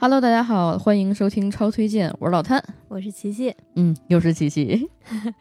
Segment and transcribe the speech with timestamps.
[0.00, 4.88] Hello，大家好，欢迎收听超推荐，我是老谭，我是琪琪，嗯，又是琪琪，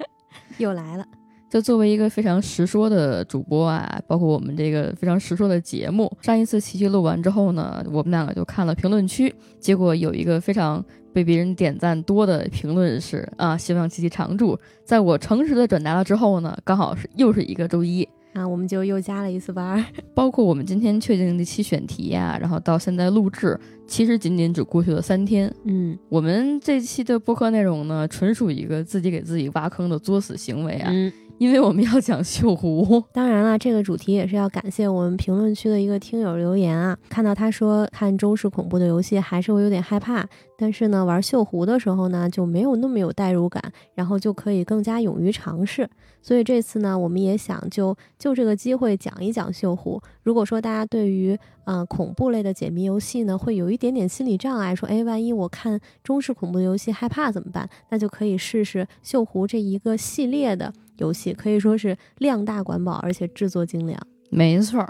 [0.57, 1.05] 又来了。
[1.47, 10.83] 就作为一个非常实说的主播啊，包括我们这个非常实说的节目，上一次琪琪录完之后呢，我们两个就看了评论区，结果有一个非常
[11.13, 14.59] 被别人点赞多的评论是啊，希望琪琪常驻。
[14.83, 18.10] 在我诚实的转达了之后呢，刚好是又是一个周一。
[18.37, 19.83] 啊，我们就又加了一次班，
[20.14, 25.51] 包括我们今天确定那期选题呀，然后到现在录制，其实仅仅只过去了三天。
[25.63, 30.91] 嗯，我们这期的播客内容呢，纯属一个自己给自己挖坑的作死行为啊。
[31.37, 36.97] 因为我们要讲绣湖， 当然了，这个主题也是要感谢我们评论区的一个听友留言啊。
[37.09, 40.25] 看到他说看中式恐怖的游戏还是会有点害怕，
[40.58, 43.61] 但是呢，玩绣湖的时候呢就没有那么有代入感，
[43.94, 45.88] 然后就可以更加勇于尝试。
[46.23, 50.02] 所以这次呢，我们也想就就这个机会讲一讲绣湖。
[50.23, 57.69] 如果说大家对于呃恐怖类的解谜游戏呢会有一点点心理障碍，说哎，万一我看中式恐怖的游戏害怕怎么办？
[57.89, 60.73] 那就可以试试绣湖这一个系列的。
[60.97, 63.99] 游戏可以说是量大管饱，而且制作精良。
[64.29, 64.85] 没错，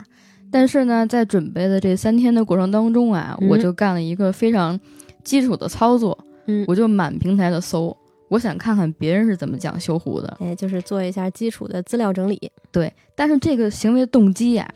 [0.52, 4.80] 但是呢，在准备的这三天的过程当中啊，我就干了一个非常
[5.24, 7.96] 基础的操作，嗯，我就满平台的搜，
[8.30, 12.52] 我想看看别人是怎么讲修湖的，哎，就是做一下基础的资料整理。
[12.72, 14.68] 对，但是这个行为动机呀，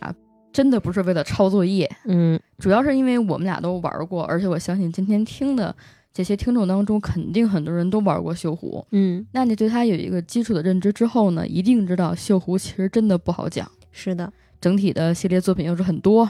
[0.54, 5.76] 真的不是为了抄作业，嗯，主要是因为我们俩都玩过，而且我相信今天听的。
[6.14, 13.70] 这些听众当中，肯定很多人都玩过绣湖，嗯，那你对它有一个基础的认知之后呢，一定知道绣湖其实真的不好讲。
[13.92, 16.30] 是的，整体的系列作品又是很多，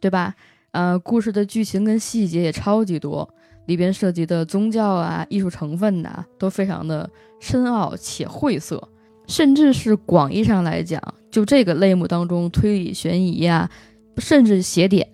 [0.00, 0.34] 对吧？
[0.70, 3.28] 呃，故事的剧情跟细节也超级多，
[3.66, 7.10] 里边涉及的宗教啊、艺术成分呐，都非常的
[7.40, 8.88] 深奥且晦涩，
[9.26, 13.70] 甚至是广义上来讲，就这个类目当中，推理悬疑啊，
[14.16, 15.06] 甚至写点。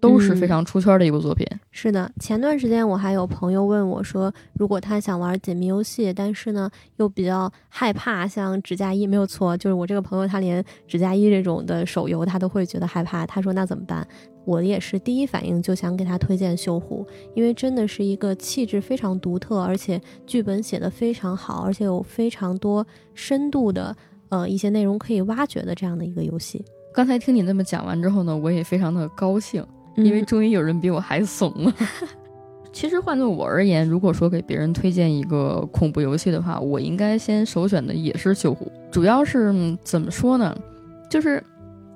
[0.00, 1.46] 都是非常出圈的一部作品。
[1.70, 13.26] 是的，前段时间我还有朋友问我说，如果他想玩解谜游戏，但是呢又比较害怕，像指甲衣没有错，就是我这个朋友他连指甲衣这种的手游他都会觉得害怕。
[13.26, 14.06] 他说那怎么办？
[14.46, 22.84] 我也是第一反应就想给他推荐《锈湖》，因为真的是一个气质非常独特，而且剧本写的非常好，而且有非常多
[23.14, 23.94] 深度的
[24.30, 26.64] 呃一些内容可以挖掘的这样的一个游戏。
[26.92, 29.64] 刚才听你那么讲完之后呢，我也非常的高兴。
[30.04, 31.74] 因为终于有人比我还怂了。
[32.72, 38.64] 其实换做我而言，如果说给别人推荐一个恐怖游戏的话，我应该先首选的也是《锈湖》。
[38.92, 39.52] 主要是
[39.82, 40.56] 怎么说呢？
[41.10, 41.42] 就是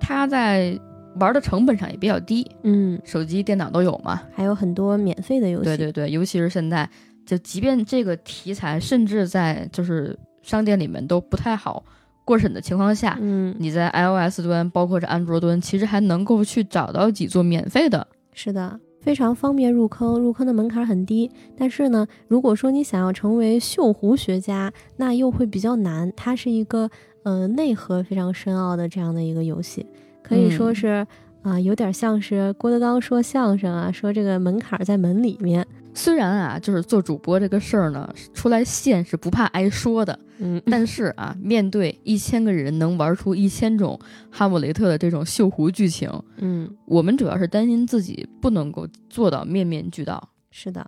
[0.01, 0.77] 它在
[1.21, 5.65] 玩的成本上也比较低，嗯，手机、电脑都有嘛，还有很多免费的游戏。
[5.65, 6.91] 对对对，尤其是现在，
[7.25, 11.85] 就即便这个题材，甚至在就是商店里面都不太好。
[12.25, 18.07] 过审的情况下，嗯，你在 iOS 端，包括是安卓端，其实还能够去找到几座免费的。
[18.33, 21.31] 是的，非常方便入坑，入坑的门槛很低。
[21.57, 26.12] 但是呢，如果说你想要成为锈湖学家，那又会比较难。
[26.17, 26.91] 它是一个
[27.25, 29.87] 呃内核非常深奥的这样的一个游戏，
[30.23, 31.06] 可以说是
[31.43, 35.67] 啊，有点像是郭德纲说相声啊，说这个门槛在门里面。
[35.94, 43.99] 虽然啊，就是做主播这个事儿呢，出来现是不怕挨说的，嗯，但是啊，面对一千个人能玩出一千种
[44.31, 50.31] 哈姆雷特的这种锈湖剧情，嗯，我们主要是担心自己不能够做到面面俱到。
[50.50, 50.84] 是的，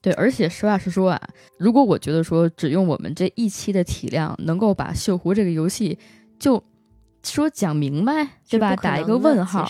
[0.00, 1.20] 对，而且实话实说啊，
[1.58, 5.98] 如果我觉得说只用我们这一期的体量能够把绣湖这个游戏
[6.38, 6.62] 就
[7.24, 8.76] 说讲明白，对吧？
[8.76, 9.68] 打一个问号。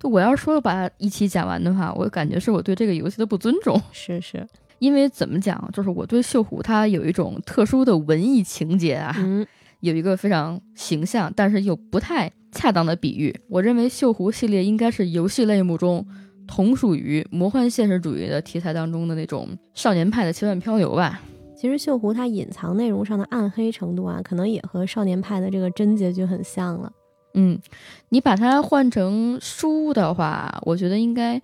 [0.00, 3.80] 就我要说把一期讲完的话，我感觉是我对这个游戏的不尊重。
[3.92, 4.44] 是是，
[4.80, 9.14] 因为怎么讲，就是我对绣湖它有一种特殊的文艺情节啊，
[9.80, 13.34] 有一个非常形象但是又不太恰当的比喻。
[13.48, 16.04] 我认为绣湖系列应该是游戏类目中
[16.46, 21.20] 同属于魔幻现实主义的题材当中的那种少年派的奇幻漂流吧。
[21.54, 26.90] 其实绣湖它隐藏内容上的暗黑程度啊，可能也和少年派的这个真结局很像了。
[27.34, 27.58] 嗯，
[28.08, 31.40] 你把它换成书的话，我觉得应该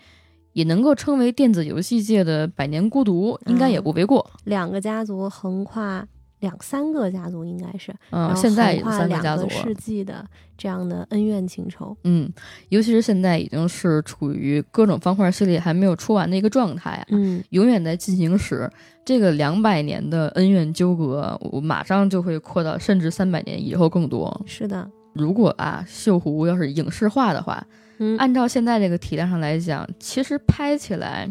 [0.52, 4.28] 也能够称为电子游戏界的百年孤独，应该也不为过。
[4.44, 6.06] 两个家族横跨
[6.40, 11.96] 两三个家族，应该是嗯，现在横跨两个世纪的这样的恩怨情仇。
[12.04, 12.30] 嗯，
[12.68, 18.70] 尤其是现在已经是处于各种方块系列还没有出完的一个状态啊，嗯，永远在进行时，
[19.04, 24.42] 这个两百年的恩怨纠葛，我马上就会扩到甚至三百年以后更多。
[24.46, 24.88] 是的。
[25.16, 27.66] 如果啊，锈湖要是影视化的话，
[27.98, 31.30] 嗯，按照现在这个体量上来讲，其实拍起来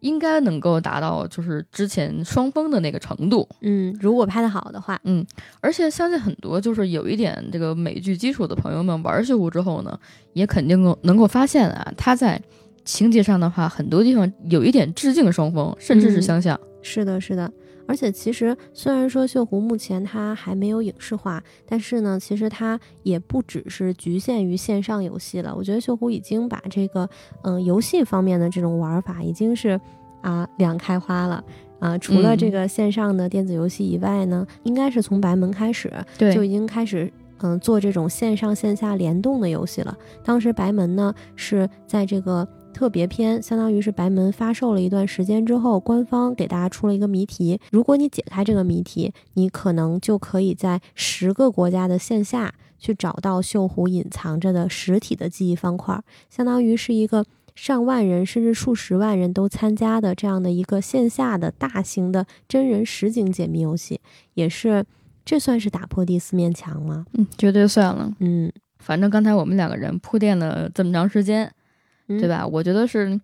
[0.00, 3.48] 应该能够达到就是之前双峰的那个程度。
[3.60, 5.24] 嗯，如果拍得好的话，嗯，
[5.60, 9.98] 而且相信很多就是有一点这个美剧基础的朋友们玩锈湖之后呢，
[10.32, 12.40] 也肯定够能够发现啊，它在
[12.84, 16.58] 情节上的话，很多地方有一点致敬双峰，甚至是相像。
[16.82, 17.52] 是的，是的。
[17.90, 25.52] 而且其实虽然说锈湖目前它还没有影视化，但是呢，其实它也不只是局限于线上游戏了。
[25.52, 27.10] 我觉得锈湖已经把这个
[27.42, 29.80] 嗯游戏方面的这种玩法已经是
[30.22, 31.42] 啊两开花了
[31.80, 31.98] 啊。
[31.98, 35.92] 除了这个线上的电子游戏以外呢，应该是从白门开始
[36.32, 39.98] 就已经开始嗯做这种线上线下联动的游戏了。
[40.22, 42.46] 当时白门呢是在这个。
[42.72, 47.60] 特别篇相当于是白门发售了一段时间之后，官方给大家出了一个谜题。
[47.70, 64.00] 如果你解开这个谜题，你可能就可以在十个国家的线下去找到锈湖隐藏着的实体的记忆方块，相当于是一个上万人甚至数十万人都参加的这样的一个线下的大型的真人实景解谜游戏，
[64.32, 64.82] 也是
[65.22, 67.04] 这算是打破第四面墙吗？
[67.12, 68.10] 嗯，绝对算了。
[68.20, 71.52] 嗯，反正刚才我们两个人铺垫了这么长时间。
[72.18, 72.46] 对吧？
[72.46, 73.20] 我觉得是，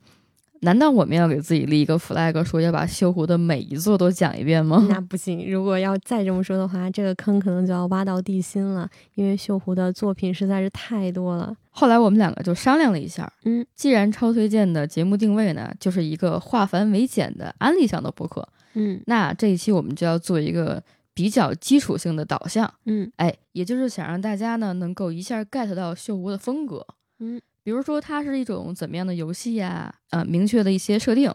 [0.61, 4.87] 难道我们要给自己立一个 flag，说要把锈湖的每一座都讲一遍吗？
[4.89, 11.55] 那不行，如果要再这么说的话，这个坑可能就要挖到地心了，因为锈湖的作品实在是太多了。
[11.71, 26.87] 后来我们两个就商量了一下，嗯，既然超推荐的节目定位呢，就是一个化繁为简的安利向的博客，嗯，那这一期我们就要做一个比较基础性的导向，嗯，哎，也就是想让大家呢能够一下 get 到秀湖的风格，
[27.19, 27.41] 嗯。
[27.67, 29.93] 比如说，它是一种怎么样的游戏呀？
[30.11, 31.35] 呃，明确的一些设定，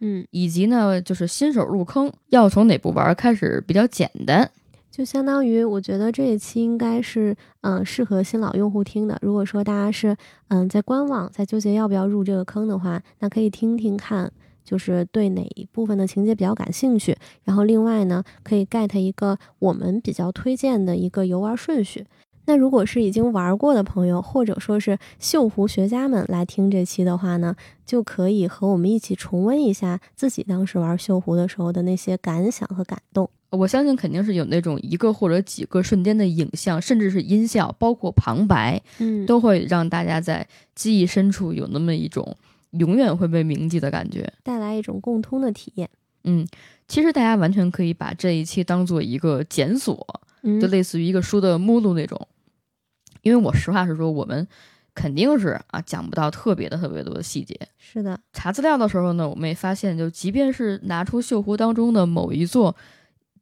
[0.00, 4.50] 嗯，以及呢，就是新手入坑要从哪步玩开始比较简单。
[4.90, 9.16] 就相当于，我觉得这一期应该是，嗯，适合新老用户听的。
[9.22, 10.16] 如果说大家是，
[10.48, 14.32] 嗯，在观望，在纠结要不要入这个坑的话，那可以听听看，
[14.64, 17.16] 就是对哪一部分的情节比较感兴趣。
[17.44, 22.04] 然后另外呢，可以 get 一个我们比较推荐的一个游玩顺序。
[22.48, 27.54] 那如果是已经玩过的朋友，或者说是锈湖学家们来听这期的话呢，
[27.84, 33.28] 就可以和我们一起重温一下自己当时玩锈湖的时候的那些感想和感动。
[33.50, 42.34] 我相信肯定是有那种一个或者几个瞬间的影像，甚至是音效，包括旁白，嗯，都会让大家在记忆深处有那么一种
[42.70, 45.90] 永远会被铭记的感觉，带来一种共通的体验。
[46.24, 46.46] 嗯，
[46.88, 50.06] 其实大家完全可以把这一期当做一个检索，
[50.58, 52.18] 就类似于一个书的目录那种。
[53.22, 54.46] 因为我实话实说，我们
[54.94, 57.56] 肯定是啊讲不到特别的特别多的细节。
[57.78, 62.74] 是的，查资料的时候呢，我们也发现，就即便是拿出锈湖当中的某一座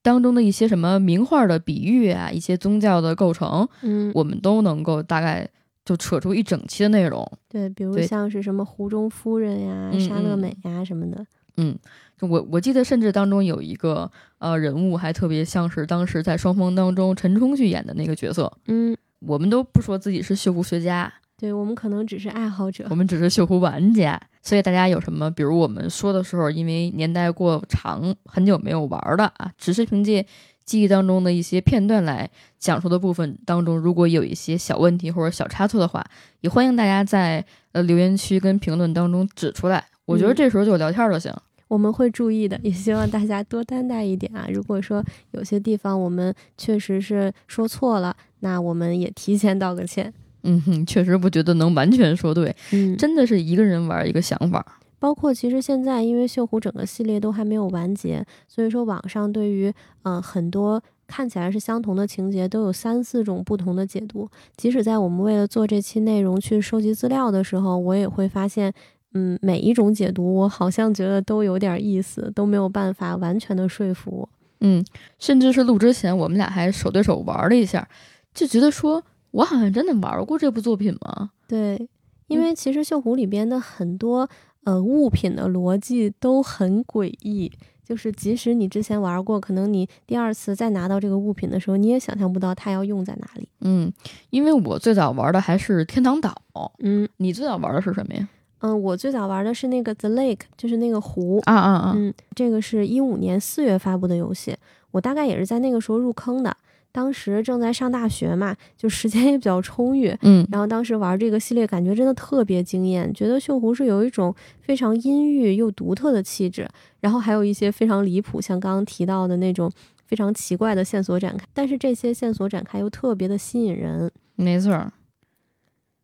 [0.03, 5.49] 当中的一些什么名画的比喻啊，一些宗教的构成，嗯，我们都能够大概
[5.85, 7.27] 就扯出一整期的内容。
[7.49, 11.27] 对，比如像是什么湖中夫人呀、莎乐美呀什么的。
[11.57, 11.75] 嗯，
[12.19, 18.53] 就我我记得，甚至当中有一个呃人物，还特别像是当时在双峰当中陈冲去演的那个角色。
[18.67, 18.95] 嗯。
[19.27, 24.21] 我们都不说自己是锈湖学家，对我们可能只是爱好者，我们只是锈湖玩家。
[24.43, 30.25] 所以大家有什么，比如我们说的时候，因为年代过长，很久没有玩了啊，只是凭借
[30.65, 32.31] 记忆当中的一些片段来
[32.61, 36.05] 讲述的部分当中，如果有一些小问题或者小差错的话，
[36.43, 39.85] 也欢迎大家在呃留言区跟评论当中指出来。
[40.05, 41.35] 我觉得这时候就聊天就行。
[41.69, 44.47] 我们会注意的，也希望大家多担待一点啊。
[44.53, 50.13] 如果说有些地方我们确实是说错了，那我们也提前道个歉。
[50.45, 54.65] 嗯哼，确实不觉得能完全说对，嗯，真的是一个人玩一个想法。
[55.01, 64.29] 包括其实现在因为锈湖整个系列都还没有完结，所以说网上对于嗯很多看起来是相同的情节都有三四种不同的解读。
[64.57, 68.73] 即使在我们为了做这期内容去收集资料的时候，我也会发现。
[69.19, 74.29] 嗯，每一种解读，我好像觉得都有点意思，都没有办法完全的说服我。
[74.61, 74.85] 嗯，
[75.19, 77.89] 甚至是录之前，我们俩还手对手玩了一下，
[78.35, 81.31] 就觉得说，我好像真的玩过这部作品吗？
[81.49, 81.89] 对，
[82.27, 84.29] 因为其实《锈湖》里边的很多
[84.65, 87.51] 呃物品的逻辑都很诡异，
[87.83, 93.49] 就是即使你之前玩过，可能你第二次再拿到这个物品的时候，你也想象不到它要用在哪里。
[93.63, 93.91] 嗯，
[94.29, 96.35] 因为我最早玩的还是天堂岛。
[96.81, 98.29] 嗯，你最早玩的是什么呀？
[98.61, 101.93] 嗯，我最早玩的是那个 The Lake，就是那个湖啊啊啊！
[101.95, 104.57] 嗯，这个是一五年四月发布的游戏，
[104.91, 106.57] 我大概也是在那个时候入坑的。
[106.91, 116.67] 当时正在上大学嘛，就时间也比较充裕，嗯，然后当时玩这个系列，感觉真的特别惊艳，觉得锈湖是有一种非常阴郁又独特的气质，
[117.01, 119.71] 然后还有一些非常离谱，像刚刚提到的那种
[120.07, 124.91] 非常奇怪的线索展开，但是这些线索展开又特别的吸引人，没错。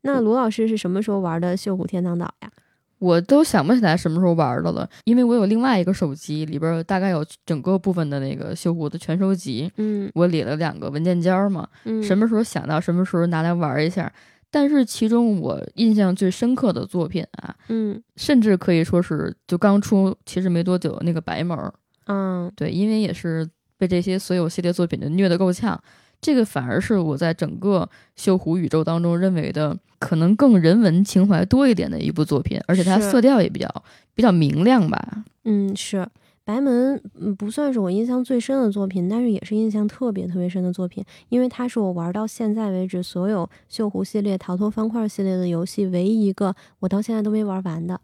[0.02, 2.50] 那卢老师是什么时候玩的《锈湖天堂岛》呀？
[2.98, 9.68] 我都想不起来什么时候玩的了，因为我有另外一个手机，里边大概有整个部分的那个锈湖的全收集。
[9.76, 14.12] 嗯，我理了两个文件夹嘛，嗯，什么时候想到什么时候拿来玩一下。
[14.52, 21.74] 但是其中我印象最深刻的作品啊，嗯甚至可以说是就刚出其实没多久那个白门儿，
[22.06, 25.82] 嗯对，因为也是被这些所有系列作品的虐得够呛。
[26.22, 27.86] 这个反而是我在整个
[28.16, 33.68] 锈湖宇宙当中认为的可能更人文情怀多一点的一部作品，而且它色调也比较
[34.14, 35.24] 比较明亮吧。
[35.44, 36.08] 嗯，是
[36.44, 48.00] 白门，嗯，不算是我印象最深的作品，但是也是印象特别特别深的作品，因为它是我玩到现在为止所有锈湖系列、逃脱方块系列的游戏唯一一个我到现在都没玩完的。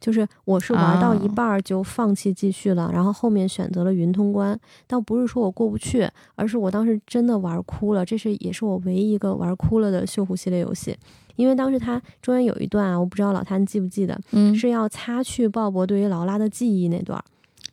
[0.00, 10.96] 就是我是玩到一啊半儿就放弃继续了，然后后面选择了云通关，倒不是说我过不去，而是我当时真的玩哭了，这是也是我唯一一个玩哭了的锈湖系列游戏，
[11.36, 17.22] 因为当时它中间有一段啊，我不知道老谭记不记得，嗯，是要擦去鲍勃对于劳拉的记忆那段。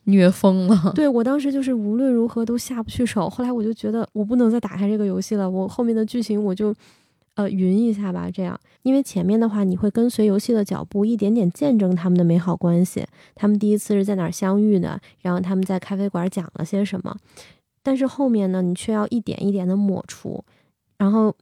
[0.04, 0.92] 虐疯了。
[0.94, 6.74] 对我当时就是无论如何都下不去手，后来我就觉得我不能再打开这个游戏了，我后面的剧情我就，
[7.38, 17.16] 呃，云一下吧，这样，因为前面的话你会跟随游戏的脚步，一点点见证他们的美好关系，他们第一次是在哪儿相遇的，然后他们在咖啡馆讲了些什么，
[17.80, 20.44] 但是后面呢，你却要一点一点的抹除，
[20.98, 21.32] 然后。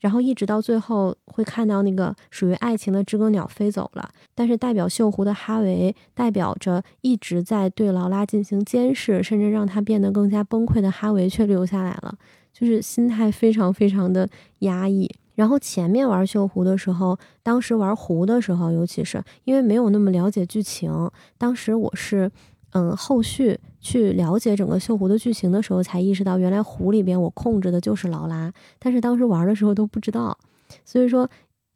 [0.00, 12.18] 然后一直到最后会看到那个属于爱情的知更鸟飞走了，但是代表锈湖的哈维，代表着一直在对劳拉进行监视，甚至让她变得更加崩溃的哈维却留下来了，
[12.52, 15.10] 就是心态非常非常的压抑。
[15.34, 22.30] 然后前面玩锈湖的时候，当时玩湖的时候，尤其是因为没有那么了解剧情，当时我是
[22.70, 30.36] 嗯后续去了解整个锈湖的剧情的时候，才意识到原来湖里边我控制的就是劳拉，但是当时玩的时候都不知道，
[30.84, 31.28] 所以说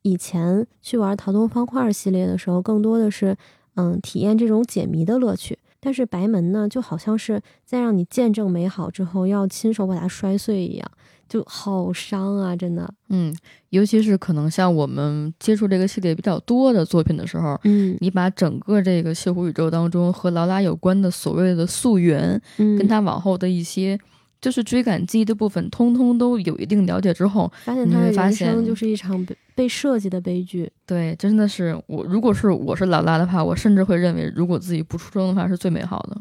[0.02, 3.36] 以前去玩逃脱方块系列的时候，更多的是
[3.74, 5.58] 嗯体验这种解谜的乐趣。
[5.80, 10.90] 但是白门呢，就好像是在让你见证美好之后，要亲手把它摔碎一样，
[11.28, 12.56] 就好伤啊！
[12.56, 13.34] 真的，嗯，
[13.70, 23.98] 尤其是可能像我们接触这个系列比较多的作品的时候，嗯你把整个这个锈湖宇宙当中和劳拉有关的所谓的溯源，嗯，跟他往后的一些
[24.40, 30.70] 就是追赶记忆的部分，通通都有一定了解之后，发现他的会发现人生就是一场被被设计的悲剧。
[30.86, 36.16] 对，真的是我，如果是我是劳拉的话，我甚至会认为，如果自己不出生的话，是最美好的。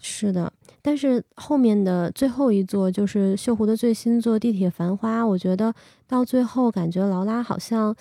[0.00, 0.50] 是的，
[0.82, 5.74] 但是后面的最后一座就是锈湖的最新作《地铁繁花》，我觉得
[6.06, 7.94] 到最后感觉劳拉好像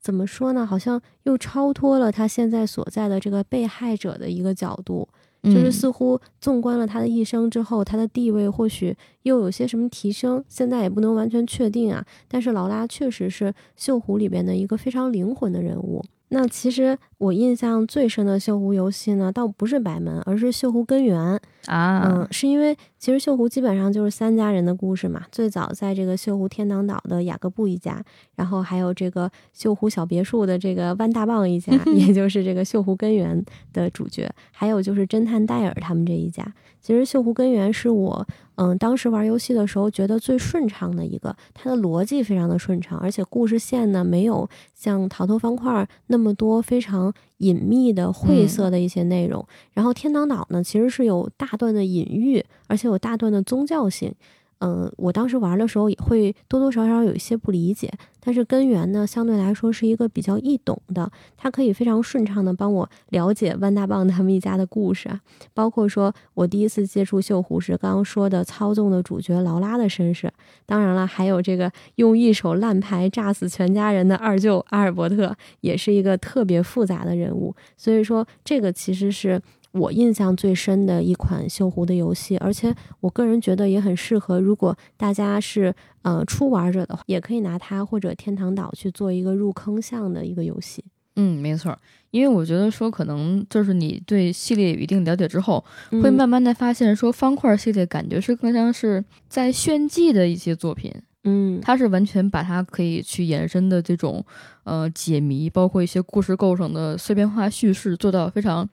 [0.00, 0.64] 怎么说呢？
[0.64, 5.06] 好像又超脱了他现在所在的这个被害者的一个角度，
[5.42, 12.04] 就是嗯似乎纵观了他的一生之后，他的地位或许又有些什么提升，现在也不能完全确定啊。
[12.28, 16.02] 但是劳拉确实是锈湖里边的一个非常灵魂的人物。
[16.32, 21.40] 那其实我印象最深的锈湖游戏呢，倒不是白门，而是锈湖根源。
[21.66, 25.24] 啊，嗯，是因为其实锈湖基本上就是三家人的故事嘛。
[25.30, 28.02] 最早在这个锈湖天堂岛的雅各布一家，
[28.36, 36.46] 然后还有这个锈湖小别墅的这个弯大棒一家， 也就是这个锈湖根源的主角，还有就是侦探戴尔他们这一家。
[36.80, 38.26] 其实锈湖根源是我
[38.62, 49.42] 嗯当时玩游戏的时候觉得最顺畅的一个，它的逻辑非常的顺畅，而且故事线呢没有像逃脱方块那么多非常隐秘的晦涩的一些内容。
[49.72, 54.14] 然后天堂岛呢，其实是有大段的隐喻，而且有大段的宗教性。
[54.60, 57.90] 嗯、我当时玩的时候也会多多少少有一些不理解，
[58.20, 65.08] 但是根源呢，相对来说是一个比较易懂的，它可以非常顺畅的帮我了解万大棒他们一家的故事，
[65.54, 70.30] 包括说我第一次接触锈湖时刚刚说的操纵的主角劳拉的身世，
[70.66, 77.54] 当然了，还有这个用一手烂牌炸死全家人的二舅阿尔伯特，也是一个特别复杂的人物。
[77.76, 79.40] 所以说，这个其实是
[79.72, 85.72] 我印象最深的一款锈湖的游戏，而且我个人觉得也很适合，如果大家是
[86.02, 90.84] 呃初玩者的话，也可以拿它或者天堂岛去做一个入坑项的一个游戏。
[91.16, 91.78] 嗯，没错儿，
[92.10, 100.92] 因为我觉得说，可能就是你对系列有一定了解之后，会嗯慢慢的发现说，方块系列感觉是更像是在炫技的一些作品，
[101.24, 104.24] 嗯它是完全把它可以去延伸的这种
[104.64, 108.68] 呃解谜，包括一些故事构成的碎片化叙事，做到非常。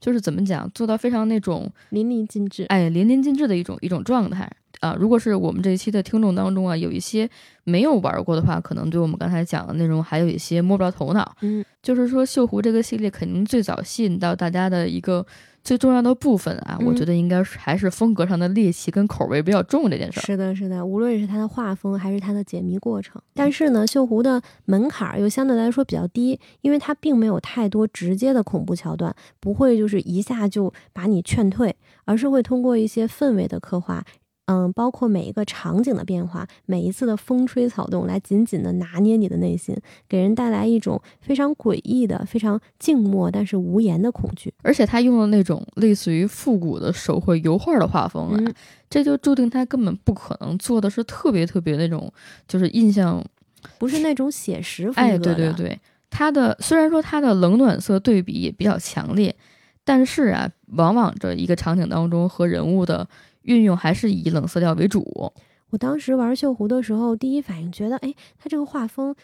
[0.00, 2.64] 就是怎么讲，做到非常那种淋漓尽致。
[2.64, 4.96] 哎淋漓尽致的一种一种状态啊。
[4.98, 7.28] 如果是我们这一期的听众当中啊，有一些
[7.64, 11.36] 没有玩过的话，可能对我们刚才讲的内容还有一些摸不着头脑。
[11.42, 15.24] 嗯就是说，锈湖这个系列肯定最早吸引到大家的一个
[15.62, 20.22] 最重要的部分啊，嗯我觉得应该是还是风格上的猎奇跟口味比较重这件事儿。
[20.22, 34.04] 是的，是的，无论是它的画风还是它的解谜过程，但是呢，锈湖的门槛儿又相对来说比较低，因为它并没有太多直接的恐怖桥段，不会就是一下就把你劝退，而是会通过一些氛围的刻画。
[34.50, 39.76] 嗯，包括每一个场景的变化，每一次的风吹草动，来紧紧的拿捏你的内心，
[40.08, 44.52] 给人带来一种非常诡异的、非常静默但是无言的恐惧。
[44.62, 48.52] 而且他用了那种类似于复古的手绘油画的画风嗯，
[48.88, 52.12] 这就注定他根本不可能做的是特别特别那种，
[52.48, 53.24] 就是印象，
[53.78, 55.78] 不是那种写实风格哎，对对对，
[56.10, 59.32] 他的虽然说他的冷暖色对比也比较强烈，
[59.84, 63.06] 但是啊，往往这一个场景当中和人物的
[63.50, 65.32] 运用还是以冷色调为主。
[65.70, 69.14] 我当时玩绣湖的时候，第一反应觉得，哎，它这个画风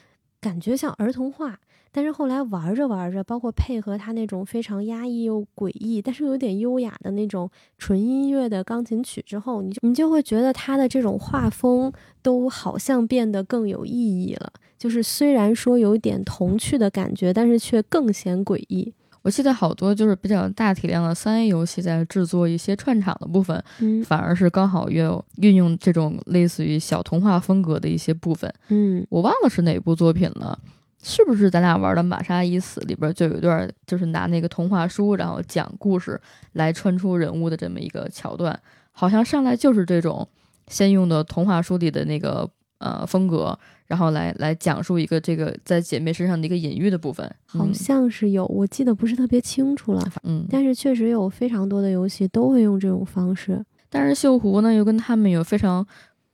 [0.40, 1.59] 感觉像儿童画。
[1.92, 11.90] 但是后来玩着玩着，包括配合它那种非常压抑又诡异，但是又有点优雅的那种纯音乐的钢琴曲之后，你就你就会觉得它的这种画风
[12.21, 14.52] 都好像变得更有意义了。
[14.76, 18.92] 就是虽然说有点童趣的感觉，但是却更显诡异。
[19.26, 28.49] 我记得好多就是比较大体量的三 A 游戏，在制作一些串场的部分，嗯反而是刚好有运用这种类似于小童话风格的一些部分。
[28.68, 30.56] 嗯我忘了是哪部作品了，
[31.02, 36.21] 是不是咱俩玩的《玛莎已死》里边就有一段，就是拿那个童话书，然后讲故事
[36.52, 38.56] 来穿出人物的这么一个桥段？
[38.92, 40.28] 好像上来就是这种
[40.68, 47.30] 先用的童话书里的那个呃风格，然后来来讲述一个这个在姐妹身上的一个隐喻的部分。
[47.47, 50.02] 好像是有，我记得不是特别清楚了。
[50.25, 53.64] 嗯，嗯，但是确实有非常多的游戏都会用这种方式。
[53.88, 55.87] 但是锈湖呢又跟他们有非常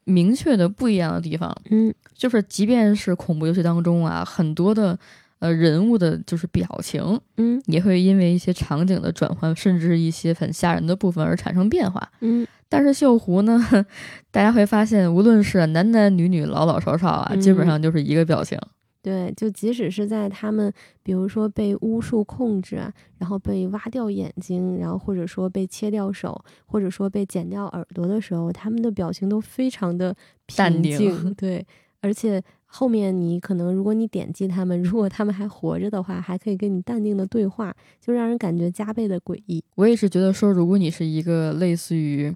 [0.04, 1.54] 明确的不一样的地方。
[1.70, 4.98] 嗯就是即便是恐怖游戏当中啊，很多的
[5.42, 12.10] 呃人物的就是表情嗯也会因为一些场景的转换，甚至一些很吓人的部分而产生变化。
[12.20, 13.60] 嗯但是锈湖呢，
[14.30, 18.56] 大家会发现，无论是男男女女、老老少少啊，嗯基本上就是一个表情。
[19.02, 20.72] 对，就即使是在他们，
[21.02, 30.14] 比如说被巫术控制啊，然后被挖掉眼睛，然后或者说被切掉手，或者说被剪掉耳朵的时候，他们的表情都非常的
[30.56, 31.34] 淡定。
[31.34, 31.66] 对，
[32.00, 32.40] 而且
[32.74, 39.62] 后面你可能如果你点击他们， 如果他们还活着的话，还可以跟你淡定的对话，就让人感觉加倍的诡异。
[39.74, 42.34] 我也是觉得说，如果你是一个类似于，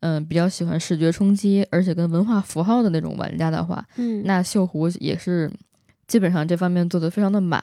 [0.00, 4.22] 嗯、比较喜欢视觉冲击，而且跟文化符号的那种玩家的话，嗯。
[4.24, 5.50] 那锈湖也是
[6.06, 7.62] 基本上这方面做的非常的满，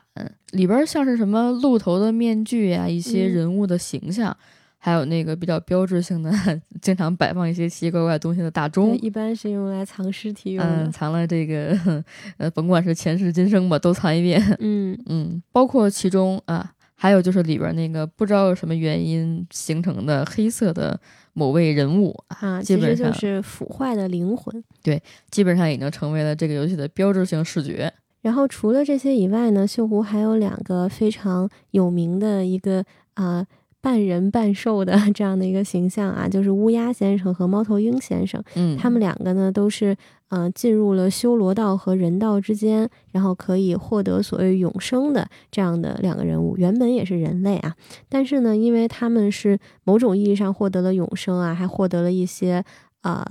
[0.51, 3.33] 里边儿像是什么鹿头的面具呀、一些嗯。
[3.33, 4.35] 人物的形象，
[4.83, 6.31] 还有那个比较标志性的，
[6.81, 12.03] 经常摆放一些奇奇怪怪东西的大钟，一般是用来藏尸体用嗯，藏了这个，
[12.37, 20.99] 呃，甭管是前世今生吧，都藏一遍，嗯嗯，包括其中啊，还有就是里边儿那个不知道有什么原因形成的黑色的
[21.33, 24.63] 某位人物啊，其实就基本上是腐坏的灵魂。
[24.81, 27.93] 对基本上已经成为了这个游戏的标志性视觉。
[28.21, 32.83] 然后除了这些以外呢，锈湖还有两个非常有名的一个
[33.15, 33.45] 啊、
[33.81, 38.41] 半人半兽的 这样的一个形象啊，就是乌鸦先生和猫头鹰先生。
[38.55, 39.95] 嗯，他们两个呢都是
[40.29, 46.55] 呃进入了修罗道和人道之间，然后可以获得所谓永生的这样的两个人物。
[46.57, 47.75] 原本也是人类啊，
[48.07, 52.63] 但是呢，因为他们是某种意义上获得了永生啊，还获得了一些
[53.01, 53.25] 呃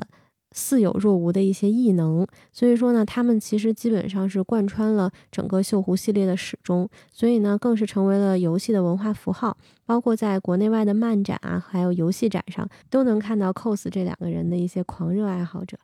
[0.52, 9.56] 似有若无的一些异能，所以说呢，他们其实基本上是贯穿了整个锈湖系列的始终，所以呢，更是成为了游戏的文化符号。
[9.86, 15.76] 包括在国内外的漫展啊，还有游戏展上，都能看到 cos 这两个人的一些狂热爱好者。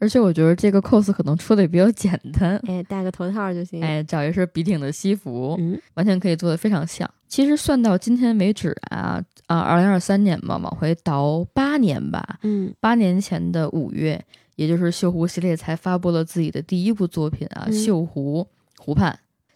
[0.00, 3.84] 而且我觉得这个 cos 可能出的也比较简单，哎，戴个头套就行。
[3.84, 7.08] 哎，找一身笔挺的西服，嗯完全可以做的非常像。
[7.28, 14.20] 其实算到今天为止啊啊，二零二三年嘛，往回倒八年吧，嗯八年前的五月，
[14.56, 19.12] 也就是锈湖系列才发布了自己的第一部作品啊，嗯锈湖湖畔》。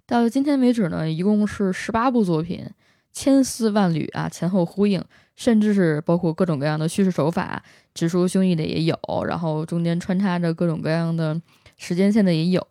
[0.07, 2.65] 到今天为止呢，一共是十八部作品，
[3.11, 5.03] 千丝万缕啊，前后呼应，
[5.35, 7.63] 甚至是包括各种各样的叙事手法，
[7.95, 11.41] 直抒胸臆的也有，然后中间穿插着各种各样的
[11.77, 12.67] 时间线的也有，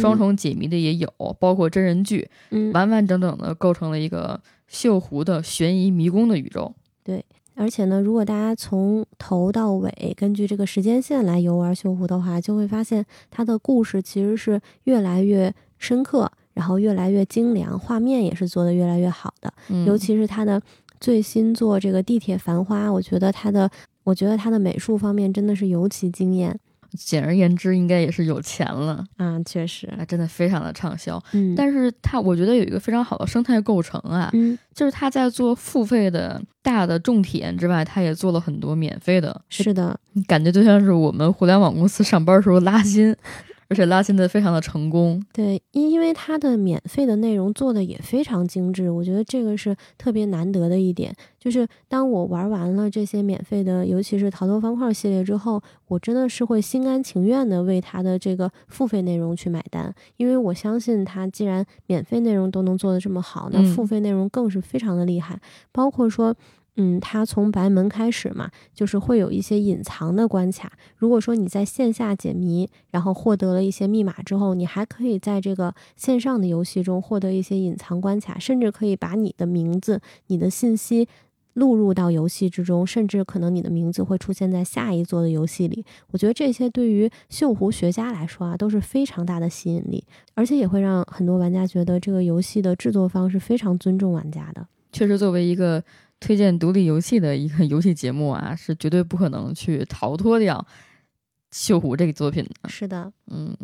[0.00, 6.72] 双重解谜的也有，包括真人剧，嗯，完完整整的构成了一个锈湖的悬疑迷宫的宇宙。
[7.02, 7.24] 对
[7.56, 19.52] 而且呢，如果大家从头到尾根据这个时间线来游玩锈湖的话，就会发现它的故事其实是越来越深刻，然后越来越精良，画面也是做得越来越好的。
[19.68, 20.62] 嗯，尤其是它的
[21.00, 23.70] 最新作这个《地铁繁花》，我觉得它的，
[24.10, 26.58] 我觉得他的美术方面真的是尤其惊艳
[26.98, 31.22] 简而言之，应该也是有钱了，啊，确实，啊，真的非常的畅销。
[31.30, 39.96] 嗯，但是它，我觉得有一个非常好的生态构成啊，嗯，就是它在做付费的大的重体验之外，它也做了很多免费的，是的，
[40.26, 43.14] 感觉就像是我们互联网公司上班时候拉新。
[43.70, 45.24] 而且拉新的非常的成功。
[45.32, 51.14] 对，因因为它的免费的内容做的也非常精致，我觉得这个是特别难得的一点。
[51.38, 65.40] 就是当我玩完了这些免费的，尤其是逃脱方块系列之后，我真的是会心甘情愿的为它的这个付费内容去买单，因为我相信它既然免费内容都能做的这么好，那付费内容更是非常的厉害，
[65.72, 66.34] 包括说。
[66.76, 70.72] 嗯，它从白门开始嘛，就是会有一些隐藏的关卡。
[70.96, 81.08] 如果说你在线下解谜，然后获得了一些密码之后，你还可以在这个线上的游戏中获得一些隐藏关卡，甚至可以把你的名字、你的信息
[81.54, 85.84] 录入到游戏之中，甚至可能你的名字会出现在下一座的游戏里。
[86.12, 90.04] 我觉得这些对于锈湖学家来说啊，都是非常大的吸引力，
[90.34, 94.66] 而且也会让很多玩家觉得这个游戏的制作方是非常尊重玩家的。
[94.92, 95.82] 确实，作为一个。
[96.20, 100.64] 推荐独立游戏的一个游戏节目啊，是绝对不可能去逃脱掉
[101.56, 102.68] 《锈湖》这个作品的。
[102.68, 103.56] 是的，嗯，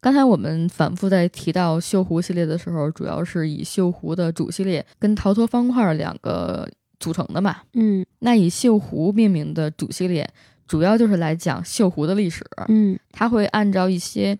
[0.00, 6.66] 刚才我们反复在提到《锈湖》系列的时候，主要是以《锈湖》的主系列跟逃脱方块两个
[7.00, 7.56] 组成的嘛。
[7.74, 10.30] 嗯，那以《锈湖》命名的主系列，
[10.68, 12.46] 主要就是来讲锈湖的历史。
[12.68, 14.38] 嗯，它会按照一些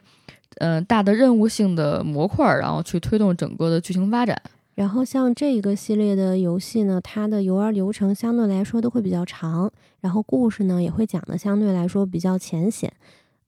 [0.59, 4.41] 嗯大的任务性的模块，然后去推动整个的剧情发展。
[4.79, 12.93] 然后像这一个系列的游戏呢，它的游玩流程相对来说都会比较长，然后故事呢也会讲的相对来说比较浅显。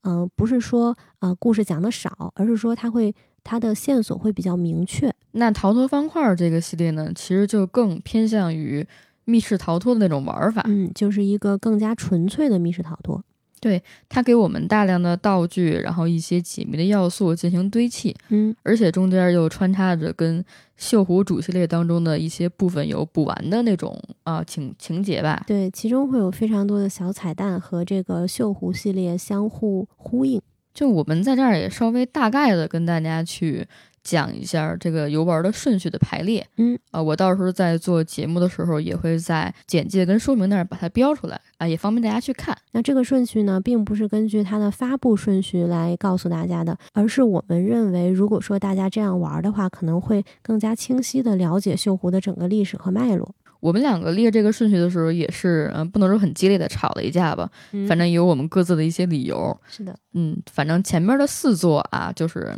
[0.03, 3.15] 嗯，不是说呃故事讲的少，而是说它会
[3.45, 5.09] 它的线索会比较明确。
[5.31, 8.85] 那逃脱方块这个系列呢，其实就更偏向于
[9.25, 13.23] 密室逃脱的那种玩法，嗯，就是一个更加纯粹的密室逃脱。
[13.61, 20.43] 对它给我们大量的道具，然后一些解谜的要素进行堆砌，嗯，而且中间又穿插着跟
[20.79, 25.45] 锈湖主系列当中的一些部分有补完的那种啊情情节吧。
[25.47, 30.41] 对，其中会有非常多的小彩蛋和这个锈湖系列相互呼应。
[30.73, 33.67] 就我们在这儿也稍微大概的跟大家去。
[34.03, 42.57] 讲一下这个游玩的顺序的排列，嗯，啊，我到时候在做节目的时候也会在简介跟说明那儿把它标出来，啊，也方便大家去看。
[42.73, 53.35] 那这个顺序呢，并不是根据它的发布顺序来告诉大家的，而是我们认为，如果说大家这样玩的话，可能会更加清晰的了解锈湖的整个历史和脉络。
[53.61, 57.51] 我们两个列这个顺序的时候，也是，嗯，不能说很激烈的吵了一架吧，
[57.87, 59.55] 反正有我们各自的一些理由。
[59.69, 62.57] 是的，嗯，反正前面的四座啊，就是。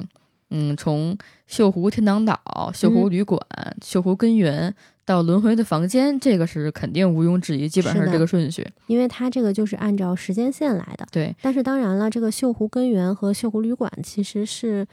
[0.54, 1.16] 嗯，从
[1.48, 2.38] 锈湖天堂岛、
[2.74, 3.40] 锈湖旅馆、
[3.80, 4.74] 锈湖根源
[5.06, 8.66] 到轮回的房间，这个是肯定毋庸置疑，基本上是这个顺序。
[8.86, 11.06] 因为它这个就是按照时间线来的。
[11.10, 14.86] 对，但是当然了，这个锈湖根源和锈湖旅馆其实是，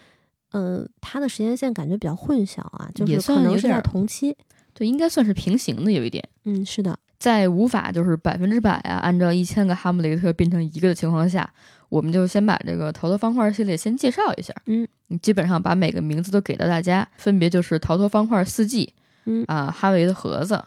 [0.54, 4.34] 嗯，它的时间线感觉比较混淆啊，就是可能是在同期。
[4.74, 6.24] 对，应该算是平行的，有一点。
[6.46, 11.52] 嗯，是的，在无法就是百分之百啊，按照一千个哈姆雷特变成一个的情况下。
[11.90, 18.94] 我们就先把这个逃脱方块系列先介绍一下，嗯，你基本上把每个名字都给到大家，分别就是逃脱方块四季，
[19.26, 20.64] 嗯啊，哈维的盒子，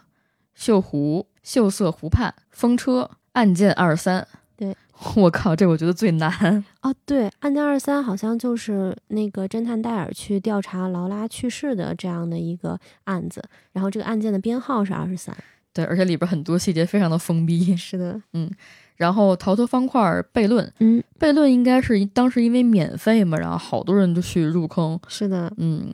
[0.57, 4.27] 锈湖，锈色湖畔，风车，案件二三。
[4.55, 4.75] 对，
[5.15, 6.93] 我靠，这我觉得最难哦。
[7.05, 15.35] 对，案件二三好像就是那个侦探戴尔去调查劳拉去世的这样的一个案子，然后这个案件的编号是二十三。
[15.73, 17.75] 对，而且里边很多细节非常的封闭。
[17.75, 18.51] 是的，嗯。
[18.95, 20.01] 然后逃脱方块
[20.33, 24.99] 悖论，嗯，悖论应该是当时因为免费嘛，然后好多人都去入坑。
[25.07, 25.93] 是的，嗯，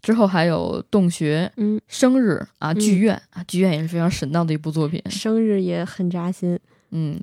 [0.00, 6.58] 之后还有洞穴，嗯，生日啊，剧院啊，剧院也是非常神道的一部作品，生日也很扎心。
[6.90, 7.20] 嗯，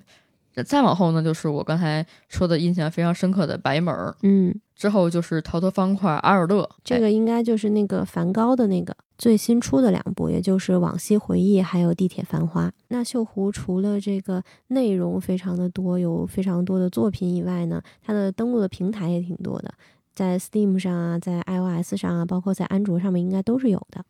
[0.64, 8.96] 再往后呢，就是我刚才说的印象非常深刻的白门，嗯，之后就是逃脱方块阿尔勒，这个应该就是那个梵高的那个。
[9.18, 12.68] 最新出的两部，也就是《往昔回忆》还有《地铁繁花》。
[12.90, 19.74] 那锈湖除了这个内容非常的多，有非常多的作品以外呢，它的登录的平台也挺多的，
[20.14, 24.04] 在 Steam 上啊，在 iOS 上啊，包括在安卓上面应该都是有的。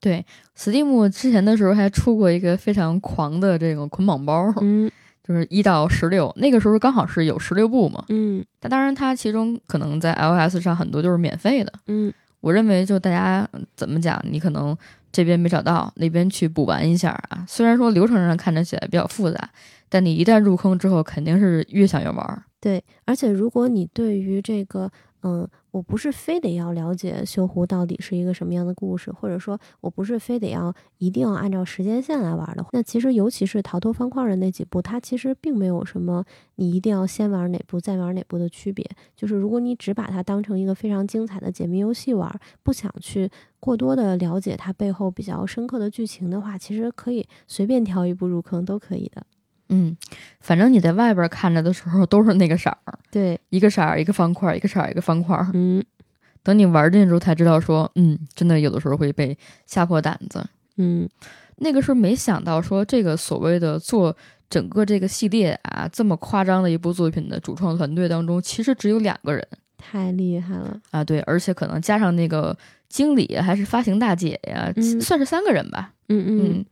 [0.00, 4.90] 对，Steam 之前的时候还出过一个非常狂的这个捆绑包，嗯，
[5.28, 12.10] 就是一到十六，那个时候刚好是有十六部嘛，嗯，但当然它其中可能在 iOS 上很多就是免费的，嗯。
[12.40, 14.74] 我认为，就大家怎么讲，你可能
[15.10, 17.44] 这边没找到，那边去补完一下啊。
[17.48, 19.50] 虽然说流程上看着起来比较复杂，
[19.88, 22.42] 但你一旦入坑之后，肯定是越想越玩。
[22.60, 24.88] 对，而且如果你对于这个，
[25.22, 25.48] 嗯。
[25.70, 32.64] 我不是非得要了解锈湖到底是一个什么样的故事，或者说我不是非得要一定要按照时间线来玩的。
[32.72, 36.24] 那其实尤其是逃脱方块的那几部，它其实并没有什么
[36.56, 38.84] 你一定要先玩哪部再玩哪部的区别。
[39.14, 49.24] 就是如果你只把它当成一个非常精彩的解谜游戏玩，不想去过多的了解它背后比较深刻的剧情的话，其实可以随便挑一部入坑都可以的。
[49.68, 49.96] 嗯，
[50.40, 52.78] 反正你在外边看着的时候都是那个色儿。
[53.10, 55.50] 对，一个色儿一个方块儿，一个色儿一个方块儿。
[55.54, 55.84] 嗯
[56.42, 60.42] 等你玩进去之后才知道说，嗯，真的有的时候会被吓破胆子。
[60.76, 61.06] 嗯
[61.56, 64.16] 那个时候没想到说这个所谓的做
[64.48, 70.80] 整个这个系列啊这么夸张的一部作品的主创团队当中，其实只有两个人太厉害了。
[70.90, 72.56] 啊，对，而且可能加上那个
[72.88, 75.92] 经理还是发行大姐呀，嗯算是三个人吧。
[76.08, 76.64] 嗯嗯，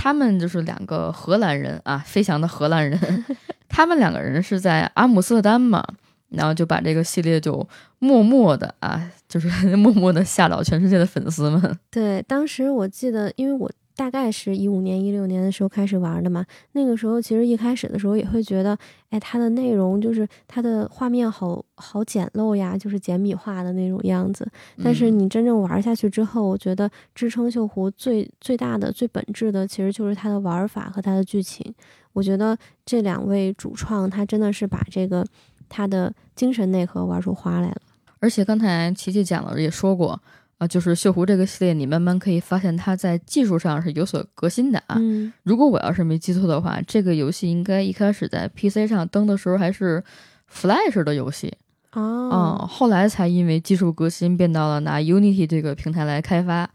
[0.00, 3.24] 他们就是两个荷兰人啊，飞翔的荷兰人，
[3.68, 5.84] 他们两个人是在阿姆斯特丹嘛，
[6.28, 11.78] 然后就把这个系列就默默的啊，就是 默默的吓倒全世界的粉丝们。
[11.90, 18.78] 对，当时我记得，因为我大概是一五年、一六年的时候开始玩的嘛，那个时候其实一开始的时候也会觉得，
[19.10, 24.48] 哎，它的内容就是它的画面好好简陋呀，就是简笔画的那种样子。
[24.84, 31.74] 但是嗯你真正玩下去之后，我觉得支撑锈湖最最大的、最本质的，其实就是它的玩法和它的剧情。
[32.12, 32.56] 我觉得
[32.86, 35.26] 这两位主创，他真的是把这个
[35.68, 37.76] 他的精神内核玩出花来了。
[38.20, 40.20] 而且刚才琪琪讲了，也说过
[40.58, 44.96] 啊，就是锈湖这个系列，你慢慢可以发现它在技术上是有所革新的啊。
[44.98, 50.02] 嗯如果我要是没记错的话，这个游戏应该一开始在 PC 上登的时候还是
[50.52, 51.54] Flash 的游戏。
[51.92, 56.68] 哦嗯，后来才因为技术革新变到了拿 Unity 这个平台来开发。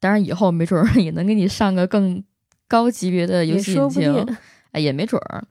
[0.00, 2.22] 当然，以后没准儿也能给你上个更
[2.68, 4.36] 高级别的游戏引擎。
[4.72, 5.42] 哎，也没准儿。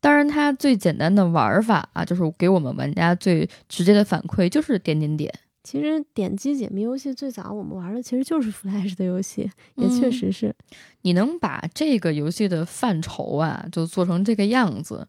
[0.00, 5.32] 当然，它最简单的玩法啊，就是给我们玩家最直接的反馈就是点点点。
[5.64, 10.54] 其实点击解谜游戏最早我们玩的其实就是 Flash 的游戏，也确嗯实是。
[11.02, 15.08] 你能把这个游戏的范畴啊，就做成这个样子，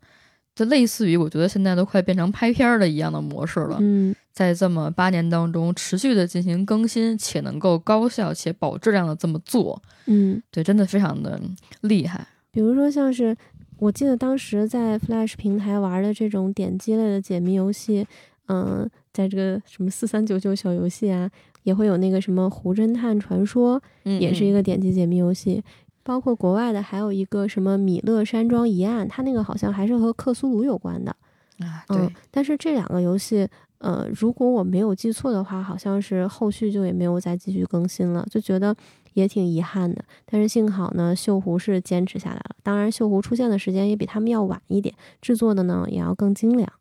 [0.55, 3.77] 就类似于我觉得现在都快变成拍片儿的一样的模式了。
[3.81, 11.39] 嗯在这么八年当中持续的进行更新，且能够高效且保质量的这么做，嗯，对，真的非常的
[11.81, 12.27] 厉害。
[12.51, 13.33] 比如说像是
[13.77, 18.05] 我记得当时在 Flash 平台玩的这种点击类的解谜游戏，
[18.47, 21.29] 嗯、在这个什么四三九九小游戏啊，
[21.63, 25.63] 也会有那个什么《胡侦探传说》，嗯，也是一个个点击解密游戏。
[26.03, 31.09] 包括国外的还有一个什么米勒山庄一案，它那个好像还是和克苏鲁有关的。
[31.57, 33.47] 啊，嗯对，，但是这两个游戏，
[33.79, 38.75] 呃，如果我没有记错的话，好像是后续就也没有再继续更新了，就觉得
[39.13, 40.05] 也挺遗憾的。
[40.27, 42.55] 但是幸好呢，锈湖是坚持下来了。
[42.61, 46.71] 当然，锈湖出现的时间也比他们要晚一点，制作的呢也要更精良。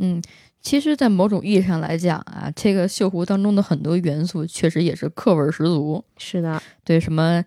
[0.00, 0.22] 嗯，
[0.60, 6.04] 其实，在某种意义上来讲啊，这个锈湖当中的很多元素确实也是课文十足。
[6.18, 7.42] 是的，对，什么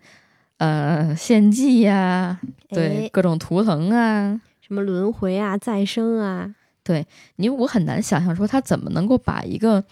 [0.58, 9.84] 呃献祭呀、对哎，各种图腾啊，什么轮回啊、再生啊，对你我很难想象说他怎么能够把一个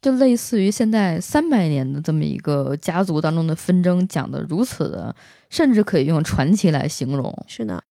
[0.00, 5.14] 就类似于现在三百年的这么一个家族当中的纷争讲得如此的，
[5.50, 7.44] 甚至可以用传奇来形容。
[7.46, 7.82] 是的。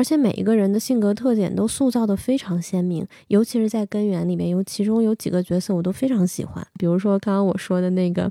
[0.00, 8.30] 而且每一个人的性格特点都塑造的非常鲜明，尤其是在根源里面有其中有几个角色我都非常喜欢，比如说刚刚我说的那个，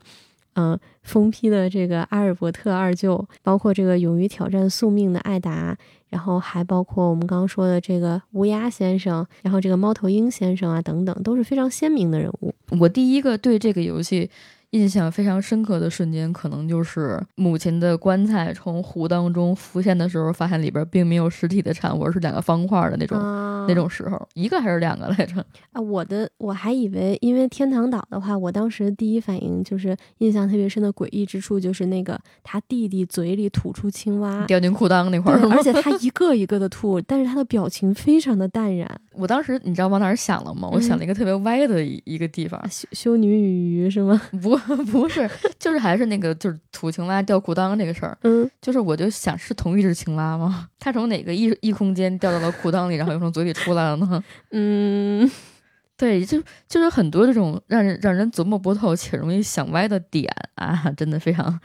[0.54, 5.78] 嗯、疯批的这个阿尔伯特二舅，包括这个勇于挑战宿命的艾达，
[6.10, 12.52] 然后还包括我们刚刚说的这个乌鸦先生，然后这个猫头鹰先生啊等等，都是非常鲜明的人物。
[12.80, 14.28] 我第一个对这个游戏
[14.72, 25.44] 印象非常深刻的瞬间，可能就是母亲的棺材从湖当中浮现的时候，发现里边并没有实体的产物，而是两个方块的那种、啊那种时候，一个还是两个来着？
[25.74, 38.90] 啊，我的我还以为，因为天堂岛的话，我当时第一反应就是印象特别深的诡异之处，就是那个他弟弟嘴里吐出青蛙，掉进裤裆那块儿而且他 一个一个的吐，但是他的表情非常的淡然。
[39.20, 40.70] 我当时你知道往哪儿想了吗？
[40.72, 44.20] 我想了一个特别歪的一一个地方，修修女与鱼是吗？
[44.42, 44.56] 不
[44.92, 45.30] 不是，
[45.60, 50.68] 就是还是那个就是土青蛙掉裤裆这个事儿，嗯，就是我就想是同一只青蛙吗？
[50.80, 54.24] 它从哪个异异空间掉到了裤裆里，然后又从嘴里出来了呢？
[54.52, 55.30] 嗯，
[55.98, 61.60] 对，就就是很多这种让人让人琢磨不透且容易想歪的点啊，真的非常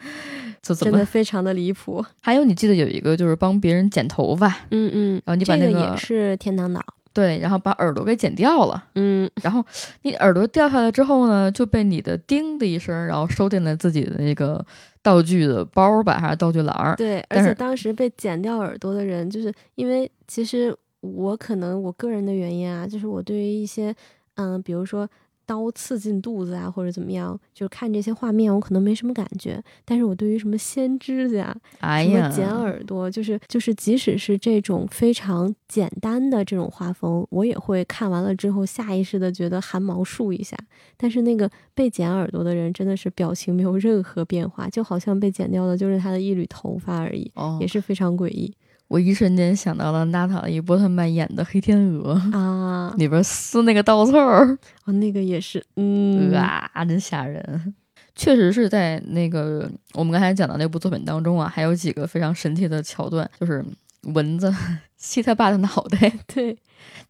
[0.61, 1.05] 就怎真的么？
[1.05, 2.05] 非常的离谱。
[2.21, 6.83] 还有你记得有一个就是帮别人剪头发，嗯嗯，然后你把那这个也是天堂岛。
[7.15, 9.65] 对，然后把耳朵给剪掉了，嗯，然后
[10.03, 14.63] 你耳朵掉下来之后呢，就被你的叮的一声，然后收进了自己的那个
[15.01, 16.97] 道具的包吧，还是道具篮儿？
[16.97, 23.95] 对，而且当时被剪掉耳朵的人，就是因为其实我可能我个人的原因啊，就是我对于一些
[24.35, 25.09] 嗯，比如说
[25.47, 29.63] 刀刺进肚子啊，或者怎么样，就是看这些画面，我可能没什么感觉。
[29.85, 40.57] 但是我对于什么掀指甲、什么剪耳朵，就是就是，即使是这种非常简单的这种画风，我也会看完了之后下意识的觉得汗毛竖一下。
[40.97, 48.55] 但是那个被剪耳朵的人真的是表情没有任何变化，就好像被剪掉的就是他的一缕头发而已，哦也，是非常诡异。
[48.89, 57.75] 我一瞬间想到了娜塔莉波特曼演的《黑天鹅》啊， 里边撕那个稻草儿，哦，那个也是，嗯啊，真吓人。
[58.15, 63.65] 确实是在那个我们刚才讲的那部作品当中啊，还有几个非常神奇的桥段，就是
[64.03, 64.55] 蚊子
[64.97, 66.57] 吸他爸的脑袋， 对，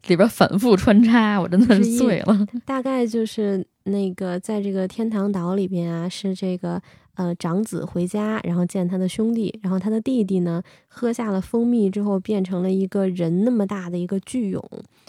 [0.06, 2.46] 里边反复穿插，我真的是醉了。
[2.64, 6.80] 大概就是那个在这个天堂岛里边啊，是这个。
[7.14, 14.60] 呃，长子回家，然后见他的兄弟，然后他的弟弟呢，喝下了蜂蜜之后，变成了一个人那么大的一个巨蛹。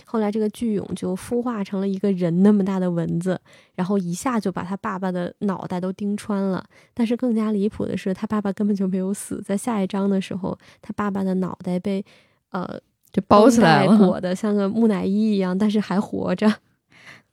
[0.05, 3.39] 后来这个巨蛹就孵化成了一个人那么大的蚊子，
[3.73, 6.63] 然后一下就把他爸爸的脑袋都叮穿了。
[6.93, 12.05] 但是更加离谱的是，他爸爸根本就没有死，在下一章的时候，他爸爸的脑袋被
[12.51, 12.79] 呃
[13.11, 16.53] 就包起来了，裹的像个木乃伊一样，但是还活着。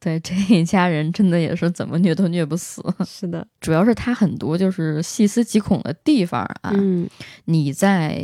[0.03, 2.83] 对这一家人真的也是怎么虐都虐不死。
[3.07, 6.73] 是的，主要是他很多就是细思极恐的地方啊。
[6.75, 7.09] 嗯，
[7.45, 8.19] 你在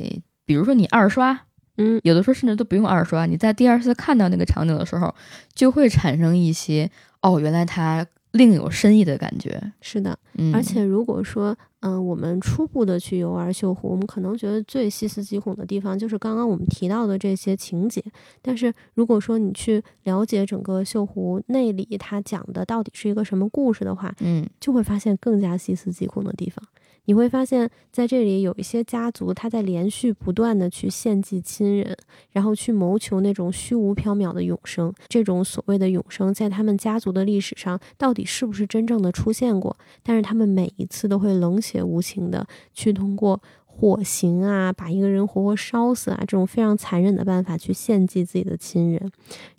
[0.45, 1.39] 比如说你二刷，
[1.77, 5.15] 嗯，有的时候甚至都不用二刷，你在第二次看到那个场景的时候，
[5.55, 6.91] 就会产生一些
[7.23, 8.05] 哦，原来他。
[8.33, 10.19] 另有深意的感觉，是的，
[10.53, 18.05] 而且如果说，嗯，我们初步的去游玩绣湖，我们可能觉得最细思极恐的地方就是刚刚我们提到的这些情节。
[18.43, 26.63] 但是如果说你去了解整个绣湖内里，它讲的到底是一个什么故事的话，嗯，就会发现更加细思极恐的地方。
[27.09, 31.97] 你会发现在这里有一些家族，他在连续不断的去献祭亲人，
[32.33, 34.93] 然后去谋求那种虚无缥缈的永生。
[35.09, 39.75] 这种所谓的永生，在他们家族的历史上，到底是不是真正的出现过？
[40.03, 49.11] 但是他们每一次都会冷血无情的去通过火刑啊，把一个人活活烧死啊，这种非常残忍的办法去献祭自己的亲人。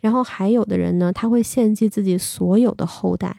[0.01, 3.37] 然后还有的人呢，他会献祭自己所有的后代。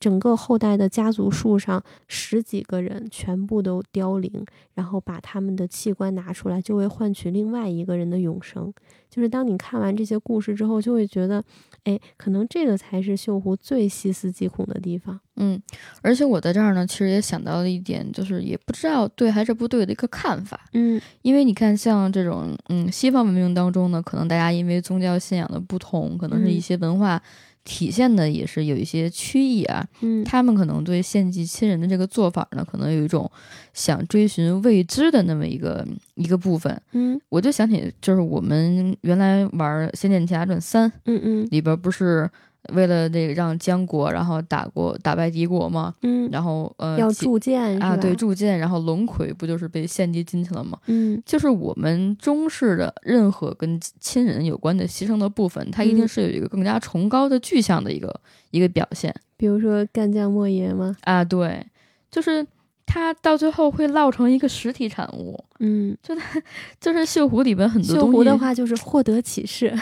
[0.00, 8.72] 整个后代的家族树上十几个人全部都凋零，然后把他们的器官拿出来，就会换取另外一个人的永生。
[9.10, 11.42] 就是当你看完这些故事之后，就会觉得，
[11.82, 15.18] 哎，可能这个才是绣湖最细思极恐的地方。
[15.36, 15.60] 嗯，
[16.00, 20.60] 而且我在这儿呢，其实也想到了一点，就是也不知道对还是不对的一个看法。
[20.74, 27.20] 嗯，因为你看，像这种嗯西方文明当中呢，可能大家因为宗教信仰的不同，可能是一些文化。
[27.64, 33.30] 体现的也是有一些曲意啊，嗯，他们可能对献祭亲人的这个做法呢，可能有一种
[33.74, 42.28] 想追寻未知的那么一个一个部分，嗯，我就想起就是我们原来玩《仙剑奇侠传三》，嗯嗯，里边不是。
[42.74, 50.78] 为了那个让江国，然后打过打败敌国嘛，嗯，然后呃要铸剑啊，对铸剑，然后龙葵不就是被献祭进去了吗？
[50.86, 58.14] 嗯，就是我们中式的任何跟亲人有关的牺牲的部分，它一定是有一个更加崇高的具象的一个
[58.50, 59.14] 一个表现。
[59.36, 60.94] 比如说干将莫邪吗？
[61.00, 61.66] 啊，对，
[62.10, 62.46] 就是
[62.84, 65.42] 他到最后会落成一个实体产物。
[65.60, 66.14] 嗯，就
[66.78, 69.74] 就是绣湖里边很多绣湖的话，就是获得启示。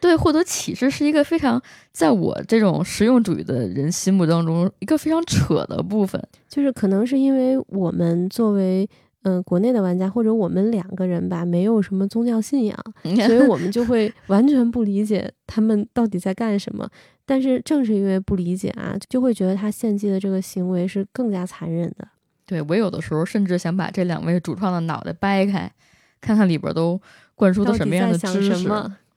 [0.00, 8.88] 对，获得启示是一个非常在我这种实用主义的人心目当中一个非常扯的部分，就是可能是因为我们作为
[9.22, 12.78] 嗯国内的玩家，或者我们两个人吧，没有什么宗教信仰，
[13.26, 16.88] 所以我们就会完全不理解他们到底在干什么。
[17.24, 22.06] 但是正是因为不理解啊，就会觉得他献祭的这个行为是更加残忍的。
[22.46, 25.68] 对我有的时候甚至想把这两位主创的脑袋掰开，
[26.20, 27.00] 看看里边都
[27.34, 28.68] 灌输的什么样的知识。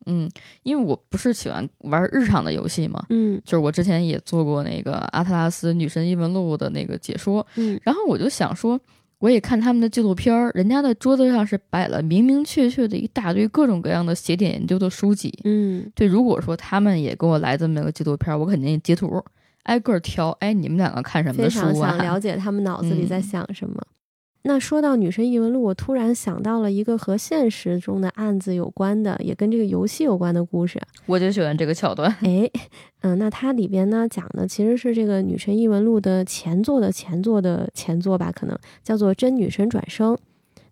[0.10, 0.30] 嗯，
[0.64, 8.80] 因为我不是喜欢玩日常的游戏嘛，嗯，就是我之前也做过那个《阿特拉斯女神异闻录》的那个解说，嗯，然后我就想说，
[9.20, 19.24] 我也看他们的纪录片儿，人家的桌子上是摆了明明确确的一大堆各种各样的写点研究的书籍，嗯，对，如果说他们也给我来这么一个纪录片儿，我肯定截图，
[19.64, 21.90] 挨个挑，哎，你们两个看什么书啊？
[21.90, 23.76] 想了解他们脑子里在想什么。
[24.44, 30.82] 那说到《女神异闻录》，我突然想到了一个和现实中的案子有关的，也跟这个游戏有关的故事。
[31.06, 32.10] 我就喜欢这个桥段。
[32.22, 32.50] 哎，
[33.02, 40.16] 嗯，那它里边呢讲的其实是这个《女神异闻录》的前作的前作的前作吧，可能叫做《真女神转生》。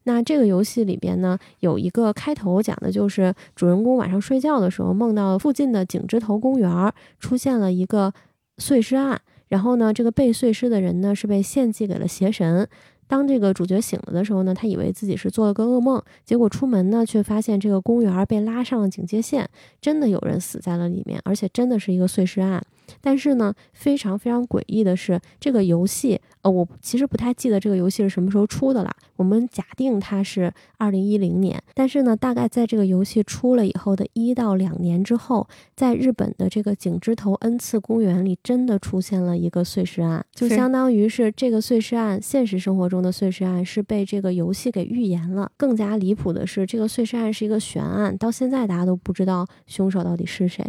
[0.03, 8.13] 那这个游戏里边呢，有一个开头讲的就是主人公晚上睡觉的时候梦到附近的井之头公园出现了一个
[8.60, 12.65] 碎尸案，然后呢，这个被碎尸的人呢是被献祭给了邪神。
[13.08, 19.50] 当这个主角醒了的时候呢，他以为自己是做了个噩梦，结果出门呢，却发现这个公园被拉上了警戒线，
[19.81, 22.62] 真的有人死在了里面，而且真的是一个碎尸案。
[23.02, 28.92] 但是呢，非常非常诡异的是，这个游戏，呃，我其实不太记得这个游戏是什么时候出的了。
[29.15, 45.52] 我们假定它是二零一零年，但是呢，大概在这个游戏出了以后的一到两年之后，在日本的这个井之头恩赐公园里，真的出现了一个碎尸案，就相当于是这个碎尸案，现实生活中的碎尸案是被这个游戏给预言了。
[45.58, 50.63] 更加离谱的是，这个碎尸案是一个悬案，到现在大家都不知道凶手到底是谁。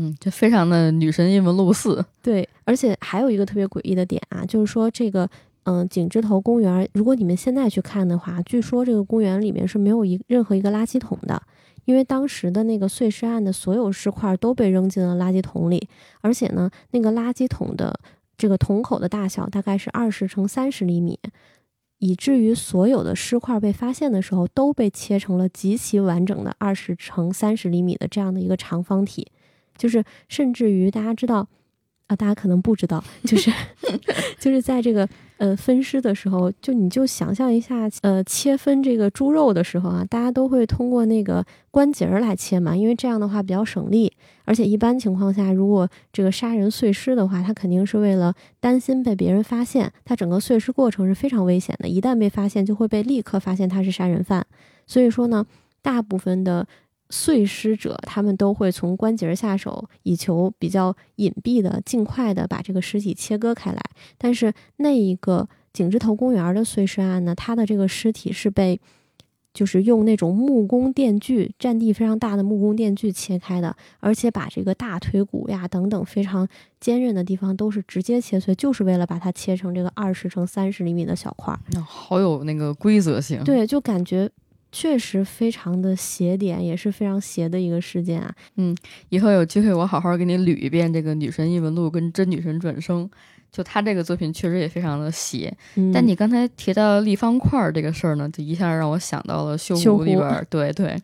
[0.00, 2.04] 嗯，就非常的女神异闻录似。
[2.22, 5.28] 对，而且还有一个特别诡异的点啊，就是说这个。
[5.64, 11.40] 嗯，景之头公园，如果你们现在去看的话，据说这个公园里面是没有一任何一个垃圾桶的，
[11.84, 15.86] 因为当时的那个碎尸案的所有尸块都被扔进了垃圾桶里，
[16.22, 17.94] 而且呢，那个垃圾桶的
[18.38, 21.18] 这个桶口的大小大概是二十乘三十厘米，
[21.98, 29.30] 以至于所有的尸块被发现的时候都被切成了极其完整的二十乘三十厘米的这样的一个长方体，
[29.80, 31.48] 就是甚至于大家知道。
[32.10, 33.52] 啊，大家可能不知道，就是
[34.40, 35.08] 就是在这个
[35.38, 44.12] 呃分尸的时候，就你就想象一下，呃切分这个猪肉的时候啊，大家都会通过那个关节儿来切嘛，因为这样的话比较省力，
[44.44, 54.44] 而且一般情况下，如果这个杀人碎尸的话，他肯定是为了担心被别人发现，他整个碎尸过程是非常危险的，一旦被发现，就会被立刻发现他是杀人犯，
[54.84, 55.46] 所以说呢，
[55.80, 56.66] 大部分的。
[57.10, 63.80] 碎尸者，他们都会从关节下手，以求比较隐蔽的、尽快的把这个尸体切割开来。
[64.16, 68.80] 但是那一个景之头公园的碎尸案呢，他的这个尸体是被，
[69.52, 76.46] 就是用那种木工电锯，占地非常大的木工电锯切开的，而且把这个大腿骨呀等等非常
[76.78, 81.58] 坚韧的地方都是直接切碎，就是为了把它切成这个二十乘三十厘米的小块儿。
[81.82, 83.42] 好有那个规则性。
[83.42, 84.30] 对，就感觉。
[84.72, 88.34] 确实非常的邪点，也是非常邪的一个事件啊。
[88.56, 88.76] 嗯，
[89.08, 93.04] 以后有机会我好好给你捋一遍这个《女神异闻录》跟《真女神转生》，
[93.50, 95.52] 就他这个作品确实也非常的邪。
[95.92, 100.22] 但你刚才提到立方块这个事儿呢，就一下让我想到了《绣湖》里边。
[100.48, 100.96] 对对，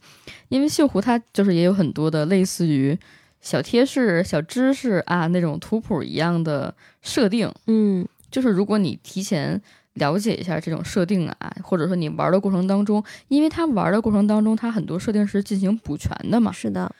[0.48, 2.96] 因为《绣湖》它就是也有很多的类似于
[3.40, 7.52] 小贴士、小知识啊那种图谱一样的设定。
[7.66, 9.60] 嗯，就是如果你提前。
[9.96, 16.52] 了解一下这种设定啊，或者说你玩的过程当中，因为他玩的过程当中，他很多设定是进行补全的嘛。
[16.52, 16.90] 是的，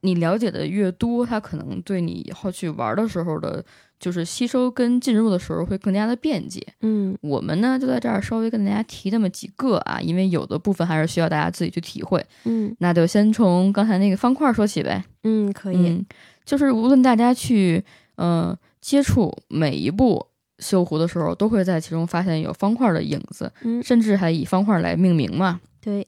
[0.00, 3.64] 你了解的越多，他可能对你以后去玩的时候的，
[3.98, 6.64] 就是吸收跟进入的时候会更加的便捷。
[6.80, 12.24] 嗯，我们呢就在这儿稍微跟大家提那么几个啊，因为有的部分还是需要大家自己去体会。
[12.44, 15.04] 嗯，那就先从刚才那个方块说起呗。
[15.24, 16.04] 嗯，可以。
[16.44, 17.84] 就是无论大家去
[18.16, 20.24] 嗯接触每一步。
[20.58, 25.60] 绣湖的时候，都会在其中发现有方块的影子，嗯，甚至还以方块来命名嘛。
[25.80, 26.06] 对，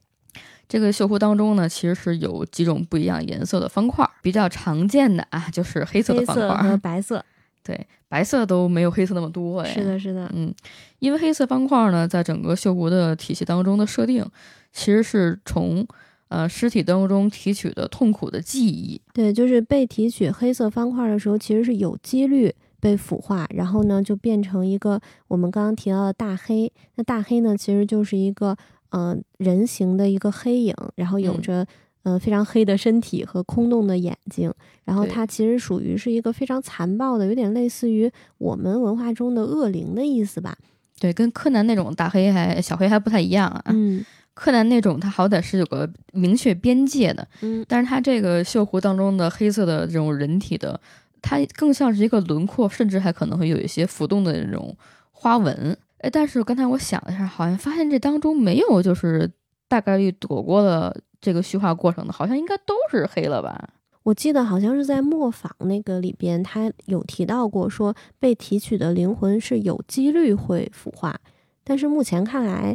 [0.68, 7.24] 这个锈湖当中呢，其实是有几种不一样颜色的方块，比较常见的啊，就是黑色的方块和白色。
[7.62, 9.70] 对，白色都没有黑色那么多哎。
[9.70, 10.52] 是的，是的，嗯，
[10.98, 14.24] 因为黑色方块呢，在整个锈湖的体系当中的设定，
[14.72, 15.86] 其实是从
[16.28, 19.00] 呃尸体当中提取的痛苦的记忆。
[19.12, 22.52] 对，就是被提取黑色方块的时候，其实是有几率。
[22.80, 26.72] 被腐化，然后呢，就变成一个我们刚刚提到的大黑。
[26.94, 28.56] 那大黑呢，其实就是一个
[28.88, 31.66] 呃人形的一个黑影，然后有着
[32.02, 34.52] 呃非常黑的身体和空洞的眼睛。
[34.84, 40.56] 然后它其实属于是一个非常残暴的，有点类似于我们文化中的恶灵的意思吧？
[40.98, 43.62] 对，跟柯南那种大黑还小黑还不太一样啊。
[43.66, 44.04] 嗯，
[44.34, 47.28] 柯南那种它好歹是有个明确边界的。
[47.42, 50.80] 嗯，但是它这个锈湖当中的黑色的这种人体的。
[51.22, 54.76] 它更像是一个轮廓，甚至还可能会有一些浮动的那种
[55.10, 55.76] 花纹。
[55.98, 59.30] 哎，但是刚才我想了一下，好像发现这当中没有就是
[59.68, 63.68] 大概率躲过了这个虚化过程的，好像应该都是黑了吧？
[64.02, 71.14] 我记得好像是在磨坊那个里边，他有提到过说被提取的灵魂是有几率会腐化，
[71.62, 72.74] 但是目前看来，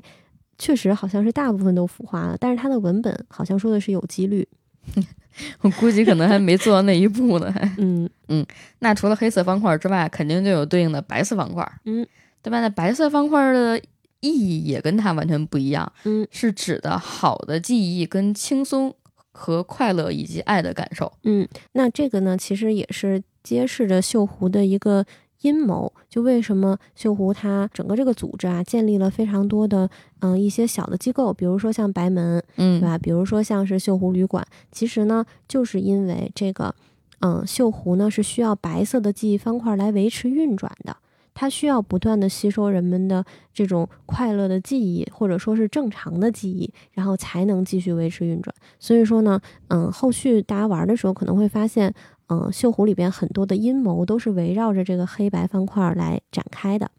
[0.59, 2.37] 确实好像是大部分都腐化了。
[2.39, 4.47] 但是他的文本好像说的是有几率。
[5.61, 7.61] 我估计可能还没做到那一步呢，还。
[7.77, 8.09] 嗯。
[8.27, 8.45] 嗯，
[8.79, 12.05] 那除了黑色方块之外，肯定就有对应的白色方块，嗯，
[12.41, 12.59] 对吧？
[12.61, 13.79] 那白色方块的
[14.19, 18.95] 意义也跟它完全不一样，嗯，是指的好的记忆、跟轻松
[19.31, 25.05] 和快乐以及爱的感受，嗯，那这个呢，其实也是揭示着绣湖的一个。
[25.41, 32.97] 阴谋就为什么绣湖它整个这个组织啊，建立了非常多的嗯一些小的机构，比如说像白门，嗯，对吧？
[32.97, 36.73] 比如说像是绣湖旅馆，其实呢，就是因为这个，
[37.19, 40.97] 嗯，绣湖呢是需要白色的记忆方块来维持运转的，
[41.33, 43.23] 它需要不断的吸收人们的
[43.53, 48.55] 这种快乐的记忆，或者说是正常的记忆，然后才能继续维持运转。
[48.79, 51.93] 所以说呢，嗯，后续大家玩的时候可能会发现。
[52.27, 56.89] 嗯，锈湖里边很多的阴谋都是围绕着这个黑白方块来展开的。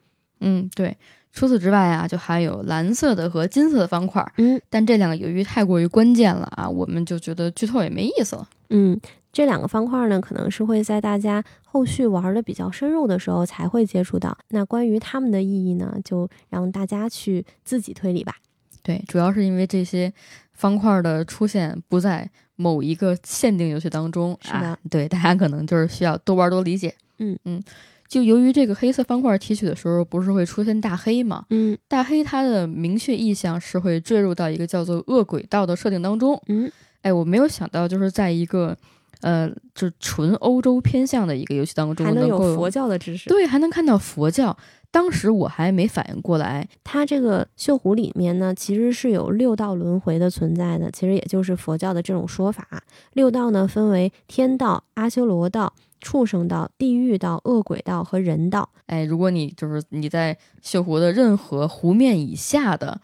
[0.40, 0.96] 嗯，对。
[1.32, 4.26] 除此之外啊，就还有蓝色的和金色的方块。
[4.38, 8.48] 嗯，但这两个由于太过于关键了啊，我们就觉得剧透也没意思了。
[8.70, 8.98] 嗯，
[9.30, 14.34] 这两个方块呢，可能是会在大家后续玩的比较深入的时候才会接触到。
[14.48, 18.36] 那关于它们的意义呢，就让大家去自己推理吧。
[18.82, 20.10] 对，主要是因为这些
[20.54, 24.36] 方块的出现不在某一个限定游戏当中。
[24.42, 26.94] 是的，对，大家可能就是需要多玩多理解。
[27.18, 27.62] 嗯嗯。
[28.08, 31.44] 就由于这个黑色方块提取的时候，不是会出现大黑吗？
[31.50, 36.40] 嗯，大黑它的明确意向是会坠入到一个叫做恶鬼道的设定当中。
[36.46, 36.70] 嗯，
[37.02, 38.76] 哎，我没有想到，就是在一个，
[39.22, 44.56] 呃，就纯欧洲偏向的一个游戏当中，还能有佛教的知识，对，还能看到佛教。
[44.96, 52.66] 当时我还没反应过来，它这个锈湖里面呢，其实是有六道轮回的存在的，其实也就是佛教的这种说法。
[53.12, 55.74] 六道呢，分为天道、阿修罗道。
[55.98, 58.68] 畜生道、地狱道、恶鬼道和人道。
[58.86, 63.00] 哎，如果你就是你在锈湖的任何湖面以下的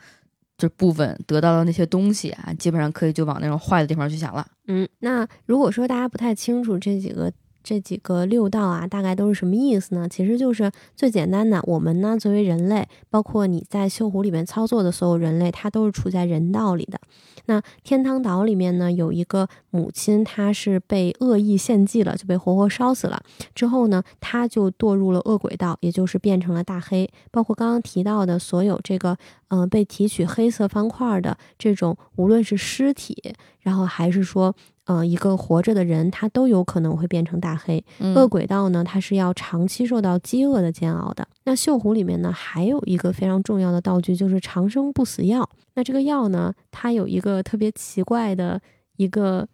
[0.57, 4.47] 这部分得到的那些东西啊，基本上可以就往那种坏的地方去想了。
[4.69, 7.33] 嗯，那如果说大家不太清楚这几个
[7.63, 10.09] 这几个六道啊，大概都是什么意思呢？
[10.09, 16.99] 其实就是最简单的，我们呢作为人类，包括你在锈湖里面操作的所有人类，它都是处在人道里的。
[17.47, 23.21] 那天堂岛里面呢，有一个母亲，她是被恶意献祭了，就被活活烧死了。
[23.55, 27.11] 之后呢，她就堕入了恶鬼道，也就是变成了大黑。
[27.31, 29.17] 包括刚刚提到的所有这个，
[29.49, 34.55] 嗯，被提取黑色方块的这种，无论是尸体，然后还是说。
[34.87, 37.85] 嗯，一个活着的人，他都有可能会变成大黑。
[38.17, 41.27] 恶鬼道呢，它是要长期受到饥饿的煎熬的。
[41.45, 45.49] 那锈湖里面呢，还有一个非常重要的道具，就是长生不死药。
[45.75, 48.61] 那这个药呢，它有一个特别奇怪的
[48.97, 49.49] 一个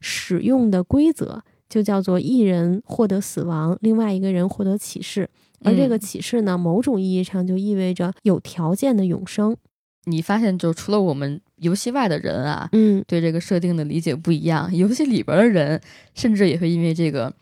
[0.00, 5.28] 使用的规则，就叫做一人获得死亡，另外一个人获得启示。
[5.64, 9.56] 而这个启示呢，某种意义上就意味着有条件的永生。
[10.04, 15.80] 你发现，就除了我们游戏外的人啊，嗯，对这个设定的理解不一样，游戏里边的人
[16.14, 17.32] 甚至也会因为这个。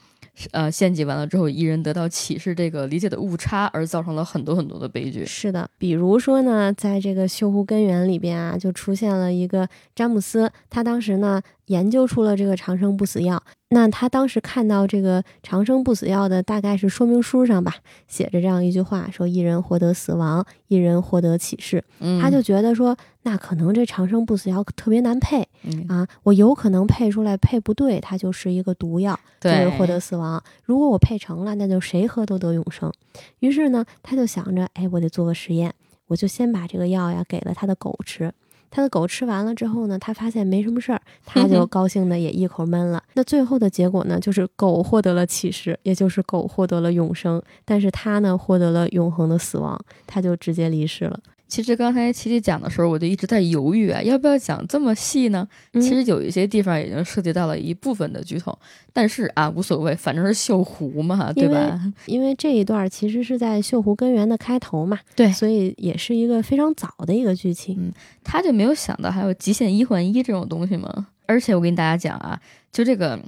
[0.53, 5.27] 呃，献祭完了之后，一人得到启示，这个理解的误差而造成了很多很多的悲剧。
[5.27, 13.41] 是的，比如说呢，在这个锈湖根源里边啊，就出现了一个詹姆斯，他当时呢研究出了这个长生不死药。
[13.73, 17.75] 那他当时看到这个长生不死药的大概是说明书上吧，
[18.07, 21.83] 写着这样一句话，说一人获得死亡，一人获得启示。
[22.21, 25.49] 他就觉得说，那可能这长生不死药特别难配
[25.89, 30.43] 啊，我有可能配出来配不对，它就是一个毒药，就是获得死亡。
[30.65, 32.93] 如果我配成了，那就谁喝都得永生。
[33.39, 35.73] 于是呢，他就想着，哎，我得做个实验，
[36.09, 38.33] 我就先把这个药呀给了他的狗吃。
[38.75, 43.03] 他的狗吃完了之后呢，他发现没什么事儿，他就高兴的也一口闷了。
[43.13, 51.21] 那最后的结果呢，就是狗获得了启示，也就是狗获得了永生，但是他呢获得了永恒的死亡，他就直接离世了。
[51.53, 55.47] 其实刚才琪琪讲的时候，我就一直在犹豫啊，要不要讲这么细呢？
[55.75, 58.59] 其实有一些地方已经涉及到了一部分的剧透，
[58.91, 61.79] 但是啊，无所谓，反正是锈湖嘛，对吧？
[62.07, 67.77] 因为这一段其实是在锈湖根源的开头嘛，对，所以也是一个非常早的一个剧情。
[67.79, 67.93] 嗯，
[68.25, 71.09] 他就没有想到还有极限一换一这种东西吗？
[71.27, 72.41] 而且我跟大家讲啊，
[72.73, 73.21] 就这个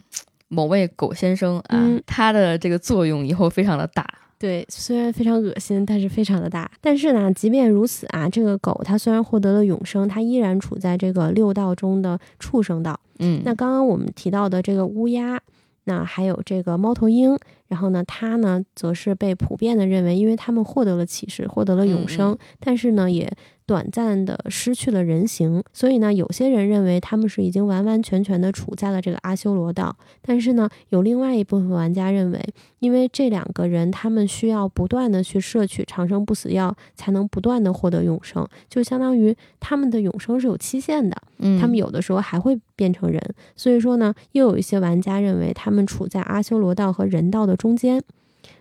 [0.48, 4.08] 某位狗先生啊，他的这个作用以后非常的大。
[4.39, 6.70] 对，虽然非常恶心，但是非常的大。
[6.80, 12.99] 但是呢，即便如此啊，这个狗它虽然获得了永生，它依然处在这个六道中的畜生道。
[13.20, 15.41] 嗯，那刚刚我们提到的这个乌鸦，
[15.85, 17.39] 那还有这个猫头鹰，
[17.74, 23.28] 然后呢，他呢，则是被普遍的认为，因为他们获得了启示，获得了永生，但是呢，也。
[23.66, 29.96] 短暂的失去了人形，所以呢，有些人认为他们是已经完完全全的处在了这个阿修罗道。
[30.20, 32.38] 但是呢，有另外一部分玩家认为，
[32.80, 41.16] 因为这两个人他们需要不断的去摄取长生不死药，才能不断的获得永生，就相当于他们的永生是有期限的。
[41.38, 43.18] 嗯，他们有的时候还会变成人。
[43.56, 48.02] 所以说呢，又有一些玩家认为他们处在阿修罗道和人道的中间。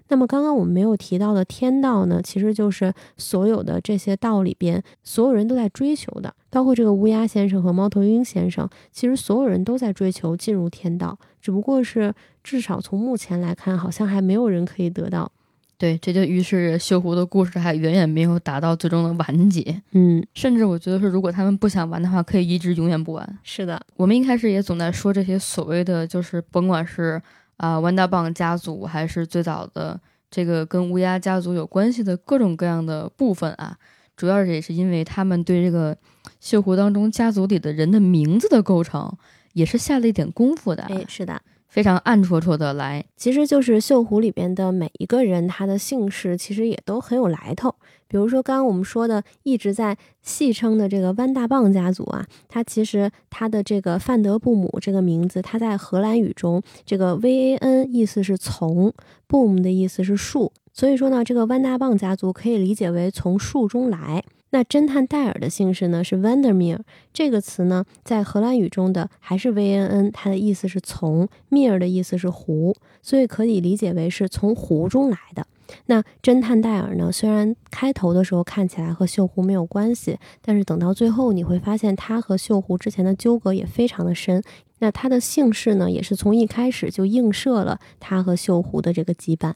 [0.08, 15.30] 那么刚刚我们没有提到的天道呢，其实就是所有的这些道里边，所有人都在追求的，包括这个乌鸦先生和猫头鹰先生，其实所有人都在追求进入天道，只不过是至少从目前来看，好像还没有人可以得到。
[15.78, 19.82] 对，这就于是锈湖的故事还远远没有达到最终的完结。
[19.92, 23.38] 嗯，甚至我觉得是，如果他们不想玩的话，可以一直永远不玩。
[23.44, 27.22] 是的，我们一开始也总在说这些所谓的，就是甭管是。
[27.64, 29.98] 啊，弯大棒家族还是最早的
[30.30, 33.78] 这个跟乌鸦家族有关系的各种各样的部分啊，
[34.18, 35.96] 主要也是因为他们对这个
[36.42, 39.10] 锈湖当中家族里的人的名字的构成
[39.54, 40.84] 也是下了一点功夫的。
[40.84, 43.06] 哎，是的，非常暗戳戳的来。
[43.16, 47.74] 其实就是锈湖里边的每一个人，他的姓氏其实也都很有来头。
[48.14, 58.94] 比如说刚刚我们说的一直在戏称的这个弯大棒家族啊，他其实他的这个范德布姆这个名字，他在荷兰语中这个 V A N 意思是从
[59.28, 64.24] ，boom 的意思是树，所以说呢，这个弯大棒家族可以理解为从树中来。
[64.52, 66.78] 那侦探戴尔的姓氏呢是 Vandermeer，
[67.12, 75.48] 这个词呢在荷兰语中的还是 V N N，它的意思是从，Meer 的意思是湖，所以可以理解为是从湖中来的。
[75.86, 84.44] 那侦探戴尔呢，虽然开头的时候看起来和锈湖没有关系，但是等到最后你会发现他和锈湖之前的纠葛也非常的深。
[84.80, 89.54] 那他的姓氏呢，也是从一开始就映射了他和锈湖的这个羁绊。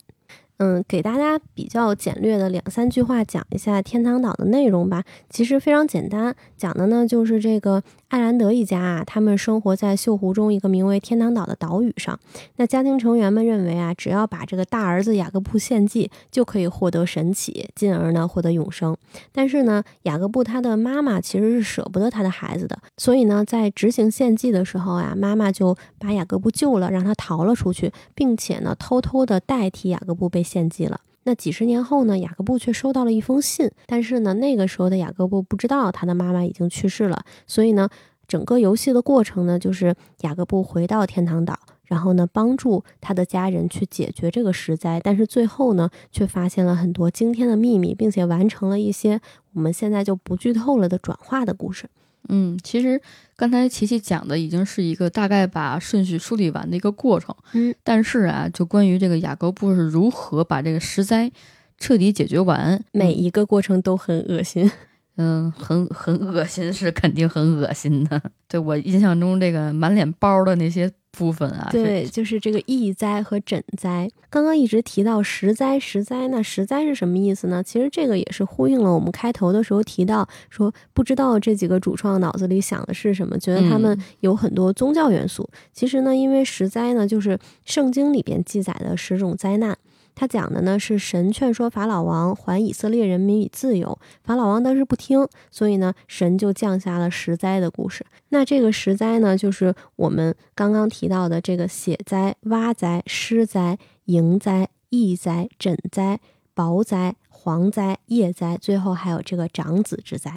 [0.60, 5.04] 嗯，给大家比较简略的两三句话讲一下天堂岛的内容吧。
[5.30, 12.20] 其实非常简单，讲的呢就是这个艾兰德一家啊，他们生活在锈湖中一个名为天堂岛的岛屿上。
[12.56, 18.98] 那家庭成员们认为啊，只要把这个大儿子雅各布献祭，就可以获得神启，进而呢获得永生。
[19.32, 30.48] 但是呢，雅各布他的妈妈其实是舍不得他的孩子的，所以呢，在执行献祭的时候啊，妈妈就把雅各布救了，让他逃了出去，并且呢，偷偷的代替雅各布被。
[30.48, 31.02] 献祭了。
[31.28, 32.18] 那几十年后呢？
[32.20, 37.26] 雅各布却收到了一封信，但是呢，那个时候的雅各布不知道他的妈妈已经去世了。
[37.46, 37.90] 所以呢，
[38.30, 45.02] 整个游戏的过程呢，就是雅各布回到天堂岛，然后呢，帮助他的家人去解决这个石灾。
[45.04, 49.20] 但是最后呢，却发现了很多惊天的秘密，并且完成了一些
[49.52, 51.90] 我们现在就不剧透了的转化的故事。
[52.30, 53.02] 嗯，其实
[53.36, 57.36] 刚才琪琪讲的已经是一个大概把顺序梳理完的一个过程。
[57.54, 61.32] 嗯，但是啊，就关于这个雅各布是如何把这个石灾
[61.78, 64.70] 彻底解决完，每一个过程都很恶心。
[65.18, 68.22] 嗯，很很恶心，是肯定很恶心的。
[68.48, 70.92] 对我印象中，这个满脸包的那些。
[71.18, 74.08] 部分啊，对，就是这个疫灾和诊灾。
[74.30, 77.64] 刚刚一直提到十灾，十灾，那十灾是什么意思呢？
[77.64, 85.50] 其实这个也是呼应了我们开头的时候提到说，不知道这几个主创脑子里想的是什么，觉得他们有很多宗教元素。
[85.74, 89.76] 其实呢，因为十灾呢，就是圣经里边记载的十种灾难。
[90.20, 98.04] 他讲的呢是神劝说法老王还以色列人民以自由，法老王当时不听，所以呢神就降下了十灾的故事。
[98.30, 106.20] 那这个十灾呢，就是我们刚刚提到的这个血灾、蛙灾、尸灾、蝇灾、疫灾、疹灾、
[106.56, 110.34] 雹灾、蝗灾、叶灾，最后还有这个长子之灾。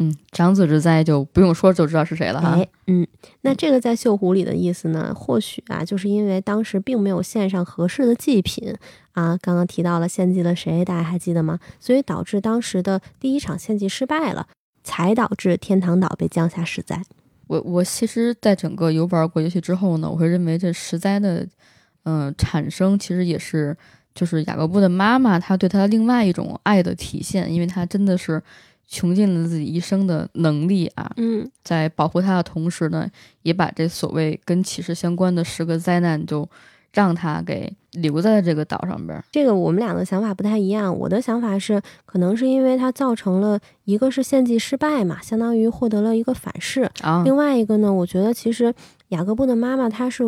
[0.00, 2.56] 嗯，长子之灾就不用说就知道是谁了哈。
[2.86, 3.04] 嗯，
[3.40, 8.72] 那这个在绣湖里的意思呢，或许啊，就是因为当时并没有献上合适的祭品
[9.10, 11.58] 啊，刚刚提到了献祭了谁，大家还记得吗？
[11.80, 14.46] 所以导致当时的第一场献祭失败了，
[14.84, 17.02] 才导致天堂岛被降下石灾。
[17.48, 21.44] 我我其实，在整个游玩过游戏之后呢，我会认为这石灾的
[22.04, 23.76] 嗯产生其实也是
[24.14, 28.40] 就是雅各布的妈妈她对他另外一种爱的体现，因为他真的是。
[28.88, 33.06] 穷尽了自己一生的能力啊，嗯，在保护他的同时呢，
[33.42, 36.48] 也把这所谓跟启示相关的十个灾难，就
[36.92, 39.22] 让他给留在了这个岛上边。
[39.30, 40.98] 这个我们俩的想法不太一样。
[40.98, 47.22] 我的想法是，可能是因为他造成了一个是献祭失败嘛，相当于获得了一个反噬啊。
[47.24, 48.74] 另外一个呢，我觉得其实
[49.08, 50.24] 雅各布的妈妈她是。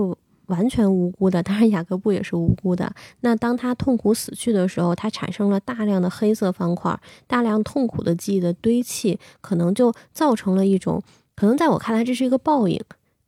[0.51, 2.93] 完全无辜的，当然雅各布也是无辜的。
[3.21, 6.95] 那当他痛苦死去的时候，他产生了大量的黑色方块，
[7.27, 11.03] 大量痛苦的记忆的堆砌，可能就造成了一种，
[11.35, 12.79] 可能在我看来这是一个报应，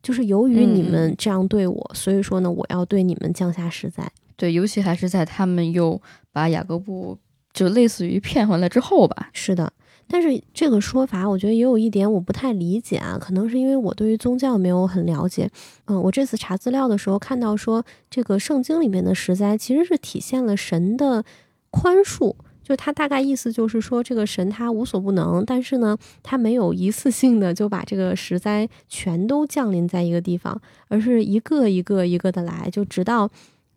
[0.01, 4.07] 就是由于你们这样对我，所以说呢，我要对你们降下实灾。
[4.35, 5.99] 对，尤其还是在他们又
[6.31, 7.17] 把雅各布
[7.53, 9.29] 就类似于骗回来之后吧。
[9.31, 9.71] 是的。
[10.07, 15.49] 但是这个说法，我觉得也有一点我不太理解啊，可能是因为我对于宗教没有很了解。
[15.85, 21.23] 嗯，我这次查资料的时候看到说，这个圣经里面的十灾其实是体现了神的
[21.71, 33.29] 宽恕，就他大概意思就是说，这个神他无所不能，但是呢，他没有一次性的就把这个十灾全都降临在一个地方，而是一个一个一个的来，就直到，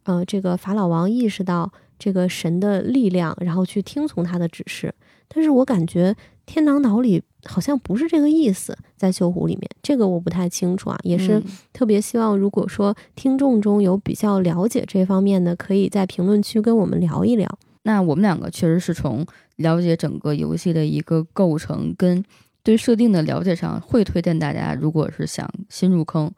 [0.04, 4.92] 呃，这个法老王意识到这个神的力量，然后去听从他的指示。
[5.28, 6.14] 但是我感觉
[6.44, 17.58] 天堂岛里好像不是这个意思，在锈湖里面，这个我不太清楚啊，也是特别希望，如果说听众中有比较了解这方面的，可以在评论区跟我们聊一聊。
[17.82, 19.24] 那我们两个确实是从
[19.56, 22.24] 了解整个游戏的一个构成跟
[22.62, 26.32] 对设定的了解上，会推荐大家，如果是想新入坑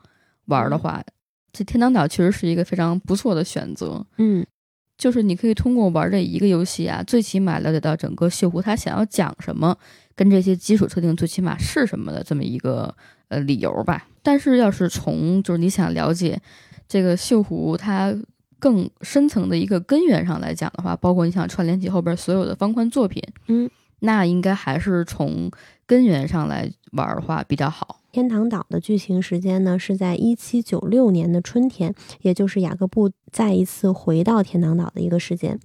[0.47, 1.03] 玩的话，
[1.53, 4.05] 这天堂岛确实是一个非常不错的选择。
[4.18, 4.47] 嗯。
[4.99, 9.74] 就是你可以通过玩这一个游戏啊，最起码了解到整个锈湖它想要讲什么，
[10.16, 12.92] 跟这些基础设定最起码是什么的这么一个
[13.28, 14.09] 呃理由吧。
[14.24, 16.38] 但是要是从就是你想了解
[16.88, 18.12] 这个锈湖它
[18.59, 23.70] 更深层的一个根源上来讲的话，包括你想串联起后边所有的方块作品，嗯，
[24.01, 25.49] 那应该还是从
[25.86, 28.01] 根源上来玩的话比较好。
[28.18, 35.56] 天堂岛的剧情时间呢是在一七九六年的春天，也就是雅各布再一次回到天堂岛的一个时间。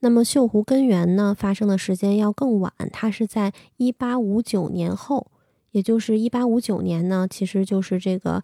[0.00, 5.30] 那么锈湖根源呢发生的时间要更晚，它是在一八五九年后，
[5.70, 8.42] 也就是一八五九年呢，其实就是这个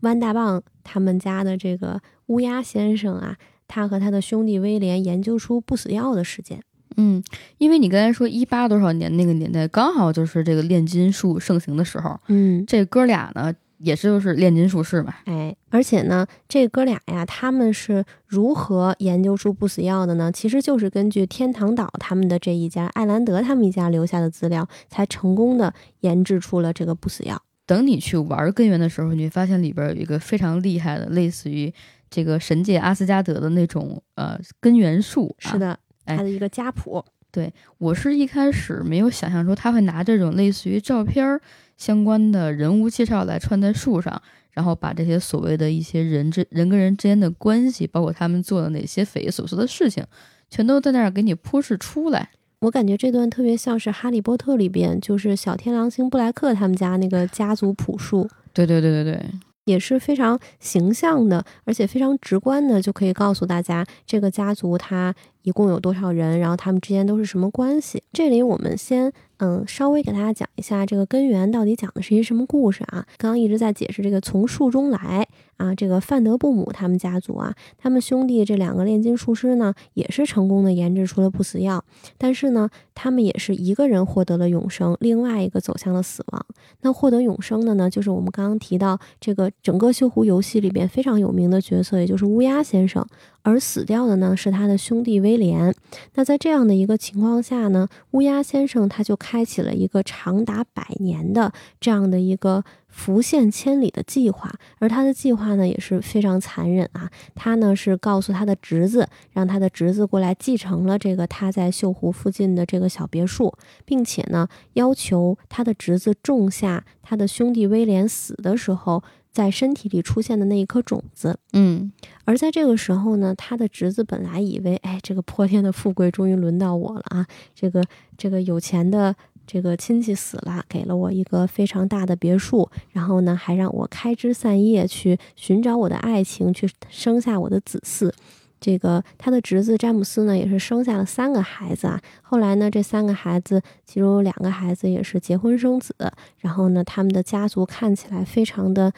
[0.00, 6.60] 弯大棒他们家的这个乌鸦先生啊，他和他的兄弟威廉研究出不死药的时间。
[6.96, 7.22] 嗯，
[7.58, 12.18] 因为你刚才说一八多少年那个年代，刚好就是这个炼金术盛行的时候。
[12.28, 15.14] 嗯，这哥俩呢，也是就是炼金术士嘛。
[15.24, 20.30] 哎，而且呢，这哥俩呀，他们是如何研究出不死药的呢？
[20.32, 27.40] 其实就是根据天堂岛他们的这一家艾兰德他们一家留下的资料，才成功的研制出了这个不死药。
[27.66, 31.72] 等你去玩根源的时候，你会发现里边有一个非常厉害的，类似于
[32.10, 35.34] 这个神界阿斯加德的那种呃根源术。
[35.38, 35.78] 是的。
[36.04, 41.40] 哎它的一个家谱，对我是一开始没有想象出他会拿这种类似于照片儿
[41.76, 44.20] 相关的人物介绍来串在树上，
[44.52, 50.04] 然后把这些所谓的一些人之人跟人之间的关系，包括他们做的哪些匪夷所思的事情，
[50.48, 52.30] 全都在那儿给你铺示出来。
[52.60, 59.30] 我感觉这段特别像是《哈利波特》里边，就是小天狼星布莱克他们家那个家族谱树，对对对对对，
[59.64, 65.14] 也是非常形象的，而且非常直观的，就可以告诉大家这个家族它
[65.44, 68.02] 一共有多少人，然后他们之间都是什么关系。
[68.12, 73.06] 这里我们先嗯稍微给大家讲一下这个根源到底讲的是一什么故事啊？
[73.18, 75.28] 刚刚一直在解释这个从树中来
[75.58, 81.84] 啊，这个范德布姆他们家族啊，他们兄弟这两个炼金术师呢，也是成功的研制出了不死药，
[82.16, 86.46] 但是呢，他们也是一个人获得了永生，另外一个走向了死亡。
[86.80, 93.06] 那获得永生的呢，就是我们刚刚提到这个整个锈湖游戏里边非常有名的角色，也就是乌鸦先生。
[93.44, 95.72] 而死掉的呢是他的兄弟威廉。
[96.14, 104.52] 那在这样的一个情况下呢，乌鸦先生他就开启了一个长达百年的这样的一个浮现千里的计划。
[104.78, 113.52] 而他的计划呢也是非常残忍啊，他呢是告诉他的侄子，让他的侄子过来继承了这个他在锈湖附近的这个小别墅，
[113.84, 119.02] 并且呢要求他的侄子种下他的兄弟威廉死的时候
[119.34, 121.36] 在身体里出现的那一颗种子。
[121.52, 121.92] 嗯，
[122.24, 127.26] 而在这个时候呢，他的侄子本来以为，哎，这个泼天的富贵终于轮到我了啊！
[127.52, 127.84] 这个
[128.16, 129.14] 这个有钱的
[129.44, 138.12] 这个亲戚死了，给了我一个非常大的别墅，然后呢，还让我开枝散叶去寻找我的爱情，去生下我的子嗣。
[138.60, 142.00] 这个他的侄子詹姆斯呢，也是生下了三个孩子啊。
[142.22, 145.94] 后来呢，这三个孩子其中有两个孩子也是结婚生子，
[146.38, 148.90] 然后呢，他们的家族看起来非常的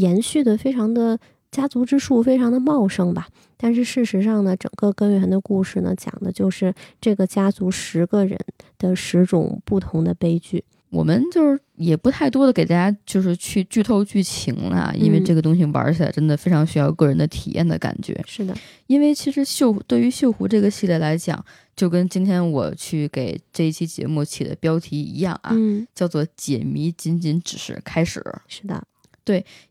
[0.00, 1.18] 延续的，非常的
[1.50, 3.28] 家族之树非常的茂盛吧。
[3.56, 8.38] 但是事实上呢，整个根源的故事呢，讲的就是这个家族十个人
[8.78, 10.64] 的十种不同的悲剧。
[10.88, 18.20] 我们就是也不太多的给大家就是去剧透剧情了，因为嗯这个东西玩起来真的非常需要个人的体验的感觉。
[18.26, 18.52] 是的，
[18.88, 21.44] 因为其实锈对于锈湖这个系列来讲，
[21.76, 28.82] 就跟今天我去给这一期节目起的标题一样啊，嗯，叫做“解谜仅仅只是开始是的，”。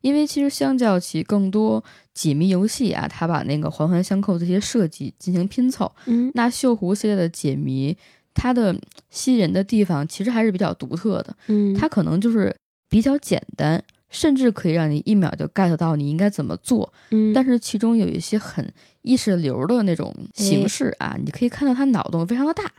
[0.02, 1.84] 因为其实相较起更多
[2.14, 7.98] 解谜游戏啊，它把那个环环相扣这些设计进行拼凑，嗯，那锈湖系列的解谜，
[8.34, 8.76] 它的
[9.10, 11.36] 吸引人的地方其实还是比较独特的。
[11.48, 12.56] 嗯，它可能就是
[12.90, 16.94] 比较简单，甚至可以让你一秒就 get 到你应该怎么做。
[17.12, 22.72] 嗯，但是其中有一些很意识流的那种形式啊，你可以看到它脑洞非常的大。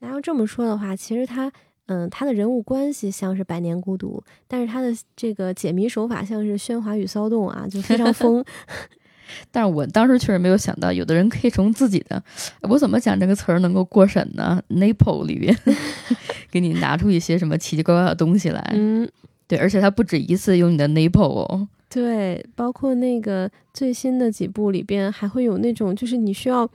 [0.00, 1.50] 然后这么说的话，其实他，
[1.86, 8.44] 嗯，他的人物关系像是《百年孤独》，但是他的这个解谜手法像是《喧哗与骚动》啊，就非常疯。
[9.50, 12.22] 但是我当时确实没有想到，有的人可以从自己的
[12.60, 15.56] 我怎么讲这个词儿能够过审呢？Naple 里边
[16.50, 18.60] 给你拿出一些什么奇奇怪怪的东西来。
[18.74, 19.08] 嗯，
[19.48, 21.68] 对，而且他不止一次用你的 Naple 哦。
[21.88, 26.68] 对，包括那个最新的几部里边，还会有那种就是你需要呃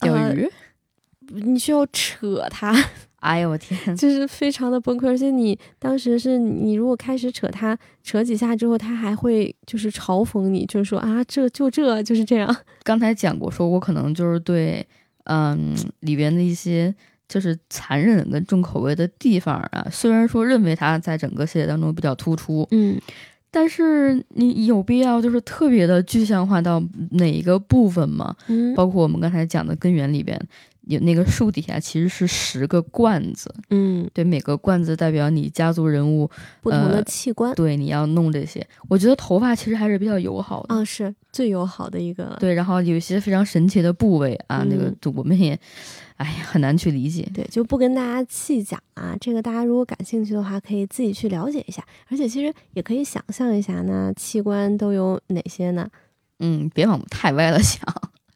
[0.00, 0.50] 钓鱼，
[1.28, 2.72] 你需要扯它，
[3.24, 3.78] 哎呦我天！
[3.96, 5.08] 就是非常的崩溃。
[5.08, 12.54] 而且你当时是你如果开始扯他，扯几下之后，他还会就是嘲讽你，就是说啊，这就这就是这样。
[12.84, 14.86] 刚才讲过，说我可能就是对，
[15.24, 16.94] 嗯，里边的一些
[17.26, 23.00] 就是残忍跟重口味的地方啊，虽然说认为他在整个系列当中比较突出，嗯，
[23.50, 28.36] 但是你有必要就是特别的具象化到哪一个部分吗？
[28.48, 30.38] 嗯，包括我们刚才讲的根源里边，
[30.86, 36.30] 有那个树底下其实是十个罐子，嗯，对，每个罐子代表你家族人物
[36.60, 38.66] 不同的呃器官，对，你要弄这些。
[38.88, 42.36] 我觉得头发其实还是比较友好的，嗯，是最友好的一个了。
[42.38, 45.58] 对，然后有一些非常神奇的部位啊，那个嗯我们也，
[46.16, 47.28] 哎呀，很难去理解。
[47.34, 49.16] 对，就不跟大家细讲啊。
[49.20, 51.84] 这个大家如果感兴趣的话，可以自己去了解一下。
[52.08, 55.88] 而且其实也可以想象一下，那器官都有哪些呢？
[56.40, 57.80] 嗯，别往太歪了想。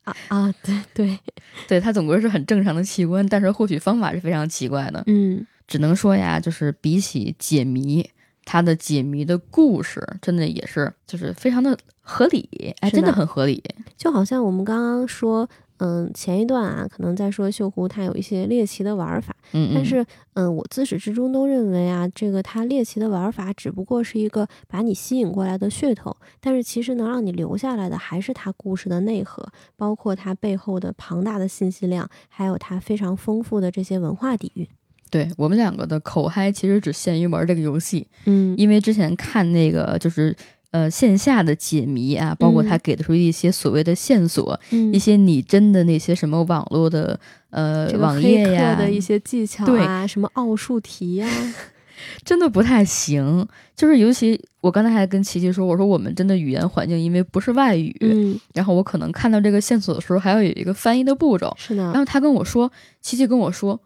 [0.09, 1.19] 啊啊，对对，
[1.67, 5.03] 对，它总归是很正常的器官，但是获取方法是非常奇怪的。
[5.07, 8.09] 嗯，只能说呀，就是比起解谜，
[8.45, 13.63] 它的解谜的故事真的也是就是非常的合理，哎，真的很合理。
[13.97, 15.49] 就好像我们刚刚说，
[15.79, 19.75] 嗯，前一段啊，可能在说锈湖它有一些猎奇的玩法，嗯，嗯。
[19.75, 19.85] 但。
[19.85, 20.05] 是，
[20.35, 29.43] 嗯，我自始至终都认为啊，这个它猎奇的玩法只不过是一个把你吸引过来的噱头，但是其实能让你留下来的还是它故事的内核，
[29.77, 34.69] 包括它背后的庞大的信息量，还有它非常丰富的这些文化底蕴。
[35.11, 38.55] 对我们两个的口嗨其实只限于玩这个游戏，嗯。
[38.59, 40.37] 因为之前看那个就是
[40.71, 42.81] 呃线下的解谜啊，包括他嗯。
[42.83, 44.93] 给的出一些所谓的线索，嗯。
[44.93, 47.19] 一些拟真的那些什么网络的
[47.51, 51.27] 呃网页呀，的一些技巧对啊，什么奥数题呀、
[52.25, 53.47] 真的不太行。
[53.75, 61.83] 就是尤其我刚才还跟琪琪说，我说我们真的语言环境因为不是外语，嗯，然后我可能看到这个线索的时候还要有一个翻译的步骤，是的。
[61.85, 63.81] 然，后他跟我说，琪琪跟我说，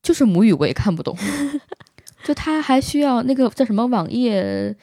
[0.00, 1.16] 就是母语我也看不懂，
[2.24, 4.76] 就他还需要那个叫什么网页，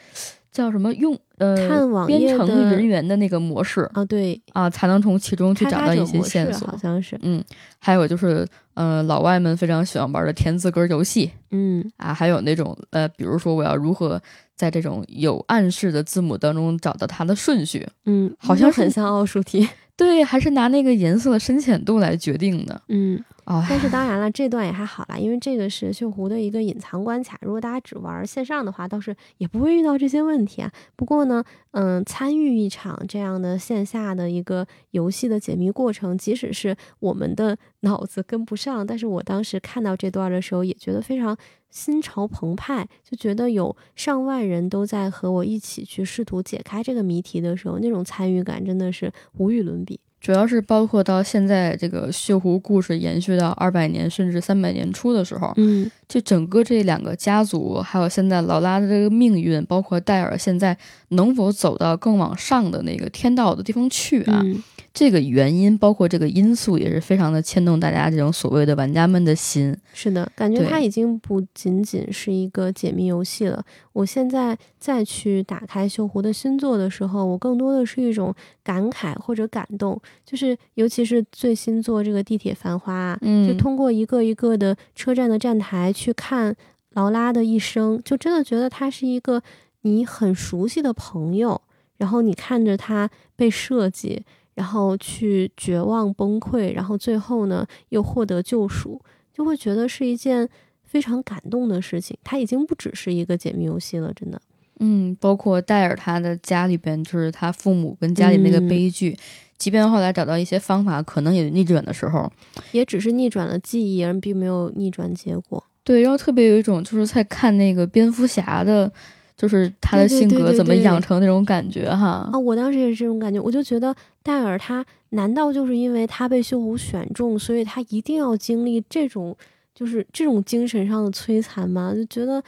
[0.52, 6.78] 叫什么用呃看网编程人员的那个模式啊，对，啊，才能从其中去找到一些线索好。
[6.78, 7.44] 像是，嗯，
[7.80, 14.22] 还有就是呃老外们非常喜欢玩的填字格游戏嗯啊，还有那种呃，比如说我要如何
[14.56, 19.68] 在这种有暗示的字母当中找到它的顺序，嗯，好像很像奥数题，
[20.00, 22.82] 对，还是拿那个颜色的深浅度来决定的。
[22.88, 23.22] 嗯。
[23.44, 27.36] 哦，但是当然了，这段也还好啦，因为这个是锈湖的一个隐藏关卡。
[27.42, 30.72] 如果大家只玩线上的话，倒是也不会遇到这些问题啊。
[30.96, 41.36] 不过呢，嗯，参与一场这样的线下的一个游戏的解谜过程，即使是我们的脑子跟不上，但是我当时看到这段的时候，也觉得非常
[41.70, 50.00] 心潮澎湃，就觉得有上万人都在和我一起去试图解开这个谜题的时候，那种参与感真的是无与伦比。
[50.20, 60.78] 主要是包括到现在这个锈湖故事延续到二百年甚至三百年初的时候，嗯就整个这两个家族，还有现在劳拉的这个命运，包括戴尔现在
[61.10, 64.62] 能否走到更往上的那个天道的地方去啊，嗯
[65.00, 69.74] 这个原因，包括这个因素，也是非常的牵动大家这种所谓的玩家们的心。
[69.94, 73.64] 是的，感觉对它已经不仅仅是一个解密游戏了。
[73.94, 86.54] 我现在再去打开锈湖的新作的时候，我更多的是一种感慨或者感动，就是尤其是最新作这个《地铁繁花》啊，嗯就通过一个一个的车站的站台去看
[86.96, 89.42] 劳拉的一生，就真的觉得他是一个
[89.84, 91.62] 你很熟悉的朋友，
[91.96, 94.24] 然后你看着他被设计，
[94.60, 99.00] 然后去绝望崩溃，然后最后呢又获得救赎，
[99.34, 100.46] 就会觉得是一件
[100.84, 102.18] 非常感动的事情。
[102.26, 104.42] 它已经不只是一个解密游戏了，真的。
[104.82, 109.18] 嗯，包括戴尔他的家里边，就是他父母跟家里那个嗯悲剧，
[109.58, 112.30] 即便后来找到一些方法，可能也逆转的时候，
[112.74, 115.64] 也只是逆转了记忆，而并没有逆转结果。
[115.86, 118.92] 对，然后特别有一种就是在看那个蝙蝠侠的，
[119.38, 122.30] 就是他的性格怎么养成那种感觉哈。
[122.32, 123.96] 啊，我当时也是这种感觉，我就觉得
[124.30, 129.36] 戴尔他难道就是因为他被锈湖选中，所以他一定要经历这种
[129.74, 131.92] 就是这种精神上的摧残吗？
[131.96, 132.44] 就觉得，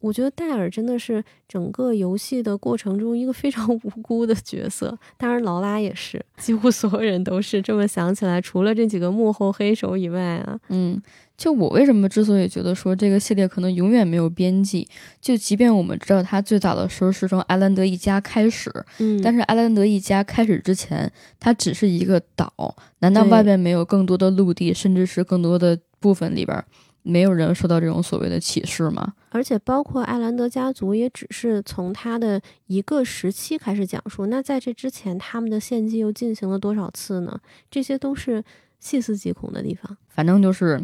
[0.00, 7.62] 我觉得戴尔真的是整个游戏的过程中一个非常 无辜的角色，当然劳拉也是，几乎所有人都是。
[7.62, 11.00] 这么想起来，除了这几个幕后黑手以外啊，嗯，
[11.36, 14.86] 就我为什么之所以觉得说这个系列可能永远没有边际，
[15.20, 21.10] 就即便我们知道它最早的时候是从艾兰德一家开始，嗯，但是艾兰德一家开始之前，
[21.40, 26.64] 它只是一个岛，难道外边没有更多的陆地，甚至是更多的部分里边，
[27.02, 29.14] 没有人受到这种所谓的启示吗？
[29.30, 34.26] 而且包括艾兰德家族，也只是从他的一个时期开始讲述。
[34.26, 37.40] 那在这之前，他们的献祭又进行了多少次呢？
[37.70, 38.44] 这些都是
[38.82, 39.96] 细思极恐的地方。
[40.08, 40.78] 反正就是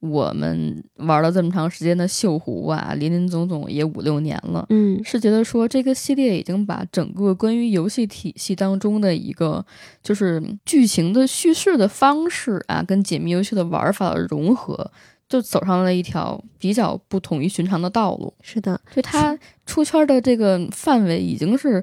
[0.00, 4.66] 我们玩了这么长时间的锈湖啊，林林总总也五六年了。
[4.68, 9.64] 嗯是觉得说这个系列已经把整个关于游戏体系当中的一个
[10.02, 14.90] 就是剧情的叙事的方式啊，跟解密游戏的玩法的融合，
[15.28, 18.34] 就走上了一条比较不同于寻常的道路。
[18.42, 21.82] 是的，就它出圈的这个范围已经是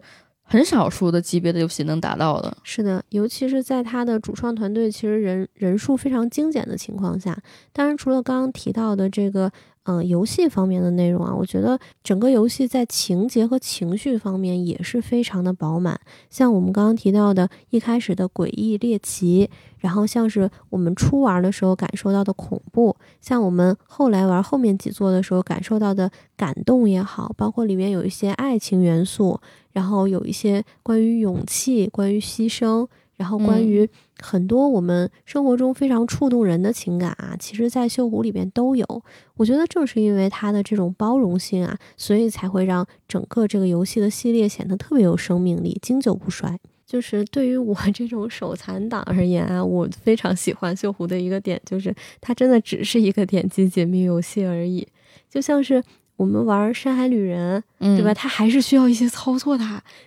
[0.51, 2.57] 很少数的级别的游戏能达到的。
[2.61, 7.41] 是的，尤其是在它的主创团队其实人人数非常精简的情况下，
[7.71, 9.51] 当然除了刚刚提到的这个。
[9.83, 15.99] 嗯，游戏方面的内容啊，我觉得整个游戏在情节和情绪方面也是非常的饱满。
[16.29, 29.39] 像我们刚刚提到的，一开始的诡异猎奇，然后像是我们初玩的时候感受到的恐怖，像我们后来玩后面几座的时候感受到的感动也好，包括里面有一些爱情元素，
[29.71, 32.87] 然后有一些关于勇气、关于牺牲。
[33.21, 33.87] 然后，关于
[34.19, 39.03] 很多我们生活中非常触动人的情感啊，其实，在《锈湖》里边都有。
[39.35, 46.57] 我觉得正是因为它的这种包容性啊，所以才会让整个这个游戏的系列显得特别有生命力，经久不衰。
[46.83, 54.87] 就是对于我这种手残党而言啊，我非常喜欢《锈湖》的一个点，就是它真的只是一个点击解密游戏而已，
[55.29, 55.83] 就像是。
[56.21, 57.59] 我们玩《山海旅人》，
[57.97, 58.13] 对吧？
[58.13, 59.63] 它还是需要一些操作的，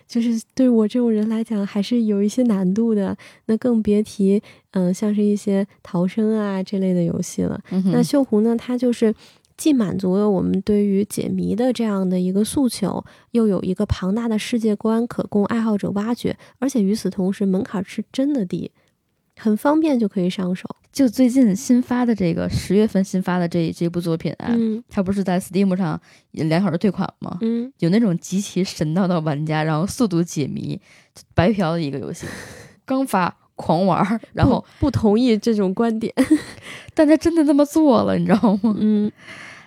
[0.07, 3.17] 就是对我这种人来讲，还是有一些难度的。
[3.47, 4.41] 那更别提，
[4.71, 7.59] 嗯，像是一些逃生啊这类的游戏了。
[7.91, 8.55] 那《锈湖》呢？
[8.55, 9.13] 它就是
[9.57, 18.71] 既满足了我们对于解谜的这样的一个诉求，又有一个庞大的世界观可供爱好者挖掘，而且与此同时门槛是真的低。
[19.37, 20.65] 很方便就可以上手。
[20.95, 24.55] 就最近新发的这个十月份新发的这这部作品啊，
[24.87, 25.99] 它不是在 Steam 上
[26.31, 27.37] 两小时退款吗？
[27.41, 30.79] 嗯，有那种极其神叨的玩家，然后速度解谜
[31.33, 32.25] 白嫖的一个游戏，
[32.85, 36.13] 刚发狂玩，然后不同意这种观点，
[36.95, 38.73] 但他真的那么做了，你知道吗？
[38.79, 39.11] 嗯，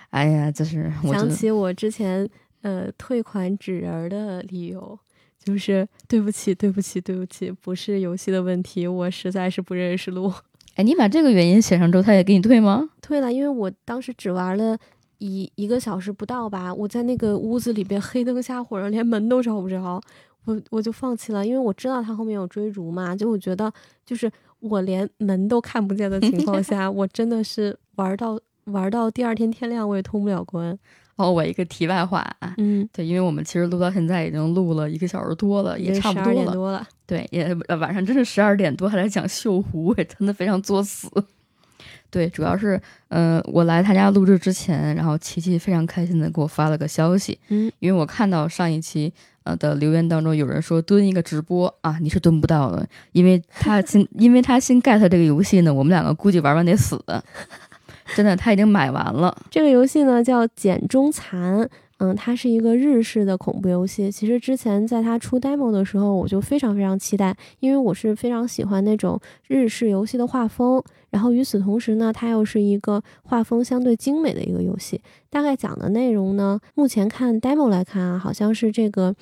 [0.09, 2.27] 哎呀，就是想起我之前
[2.63, 4.97] 呃退款纸人的理由。
[5.41, 10.31] 就是对不起，对不起，对不起，不是游戏的问题，我实在是不认识路。
[10.79, 12.89] 哎，你把这个原因写上之后，他也给你退吗？
[13.01, 14.77] 退了，因为我当时只玩了
[15.17, 20.01] 一一个小时不到吧，我在那个屋子里边黑灯瞎火的，连门都找不着，
[20.45, 23.69] 我我就放弃了，因为我知道他后面有追逐嘛，就我觉得
[24.05, 30.79] 就是我连门都看不见的情况 下，我真的是玩到玩到第二天天亮，我也通不了关。
[31.19, 41.09] 哦，我一个题外话啊，嗯，对，因为我们其实录到现在已经录了一个小时多了，也差不多了，多了，对，也晚上真是十二点多还在讲锈湖，也真的非常作死。
[42.09, 49.11] 对，主要是，嗯，我来他家录制之前，然后琪琪非常开心的给我发了个消息，嗯，因为我看到上一期
[49.43, 56.97] 呃的留言当中有人说蹲一个直播啊，你是蹲不到的，因为他新， 因为他新 get 这个游戏呢，我们两个估计玩完得死。
[58.15, 59.35] 真的，他已经买完了。
[59.49, 61.59] 这个游戏呢叫《茧中残》，
[61.99, 64.11] 嗯，它是一个日式的恐怖游戏。
[64.11, 70.81] 其实之前在它出 demo 的时候，我就非常非常期待，因为我是非常喜欢那种日式游戏的画风。
[71.09, 75.01] 然后与此同时呢，它又是一个画风相对精美的一个游戏。
[75.29, 79.13] 大概讲的内容呢，目前看 demo 来看啊，好像是这个，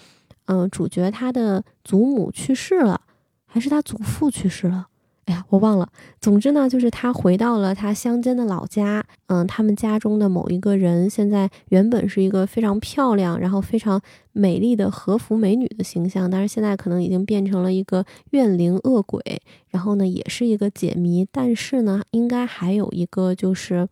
[0.46, 3.02] 嗯，主角他的祖母去世了，
[3.46, 4.88] 还是他祖父去世了？
[5.28, 5.90] 哎呀，我忘了。
[6.22, 9.04] 总之呢，就是他回到了他乡间的老家。
[9.28, 14.02] 嗯，他们家中的某一个人，现在原本是一个非常漂亮，然后非常
[14.32, 19.22] 美丽的和服美女的形象，但是现在可能已经变成了一个怨灵恶鬼。
[19.68, 23.86] 然后呢，也是一个解谜，但是呢，应该还有一个就是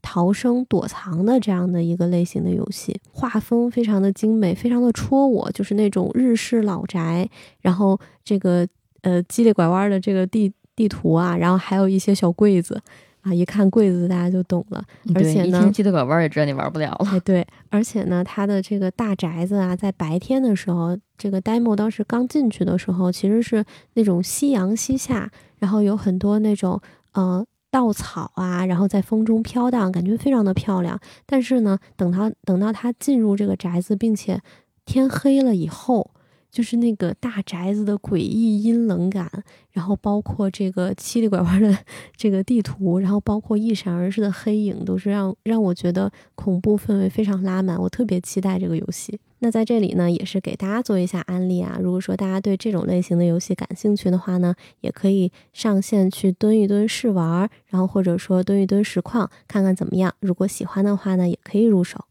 [0.00, 3.00] 逃生躲藏的这样的一个类型的游戏。
[3.10, 7.28] 画风非常的精美，非常的戳我，就是那种日式老宅，
[7.60, 8.64] 然后这个
[9.02, 10.52] 呃叽里拐弯的这个地。
[10.78, 12.80] 地图啊，然后还有一些小柜子
[13.22, 14.84] 啊，一看柜子大家就懂了。
[15.12, 17.06] 而且呢，一听得拐弯也知道你玩不了了。
[17.10, 23.64] 哎，对，而且呢，它的这个大宅子啊，在白天的时候，这个 demo 当时刚进去的时候，其实是
[23.94, 26.80] 那种夕阳西下，然后有很多那种
[27.14, 30.96] 呃稻草啊，然后在风中飘荡，感觉非常的漂亮。
[31.26, 34.40] 但是呢，等他等到他进入这个宅子，并且
[34.86, 36.12] 天黑了以后。
[36.50, 39.30] 就是那个大宅子的诡异阴冷感，
[39.70, 41.76] 然后包括这个七里拐弯的
[42.16, 47.80] 这个地图，然后包括一闪而逝的黑影，都是让让我觉得恐怖氛围非常拉满。
[47.80, 49.18] 我特别期待这个游戏。
[49.40, 51.78] 那在这里呢，也是给大家做一下安利啊。
[51.80, 60.12] 如果说大家对这种类型的游戏感兴趣的话呢，也可以上线去蹲一蹲试玩，然后或者说蹲一蹲实况，看看怎么样。
[60.18, 62.04] 如果喜欢的话呢，也可以入手。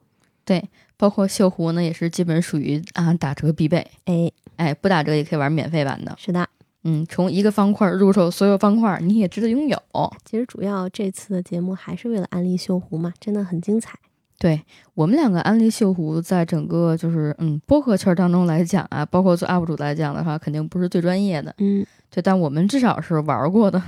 [0.45, 0.69] 对。
[0.97, 3.85] 包括锈湖呢，也是基本属于啊打折必备。
[4.05, 6.15] 哎哎，不打折也可以玩免费版的。
[6.17, 6.47] 是的，
[6.83, 9.77] 嗯，从一个方块入手所有方块，你也值得拥有。
[10.25, 13.97] 其实主要这次的节目还是为了安利锈湖嘛，真的很精彩。
[14.39, 14.61] 对
[14.93, 21.53] 我们两个安利锈湖，在整个就是嗯播客圈当中来讲啊，包括做 UP 主来讲的话，肯定不是最专业的。
[21.57, 23.81] 嗯，对，但我们至少是玩过的，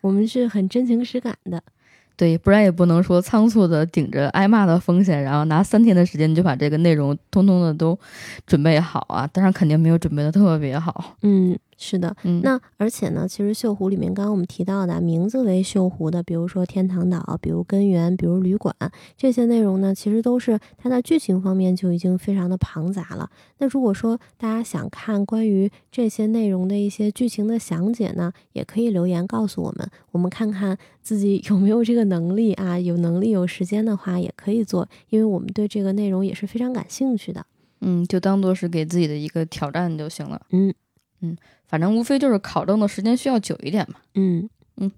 [0.00, 1.62] 我们是很真情实感的。
[2.18, 7.96] 对，不然也不能说仓促的顶着挨骂的风险，然后拿三天的时间就把这个内容通通的都
[8.44, 9.24] 准备好啊。
[9.28, 11.14] 当然肯定没有准备的特别好。
[11.22, 12.14] 嗯，是的。
[12.24, 18.74] 嗯，那而且呢，其实锈湖里面刚刚我们提到的名字为锈湖的，比如说天堂岛，比如根源，比如旅馆
[19.16, 23.30] 这些内容呢，其实都是它在剧情方面就已经非常的庞杂了。
[23.58, 32.76] 那如果说大家想看关于这些内容的一些剧情的详解呢，也可以留言告诉我们，我们看看自己有没有这个能力啊。
[32.78, 37.46] 有能力有时间的话，也可以做，因为我们对这个内容也是非常感兴趣的。
[37.80, 40.40] 嗯，就当做是给自己的一个挑战就行了。
[40.50, 40.74] 嗯
[41.20, 41.36] 嗯，
[41.68, 44.00] 反正无非就是考证的时间需要久一点嘛。
[44.14, 44.48] 嗯
[44.78, 44.90] 嗯，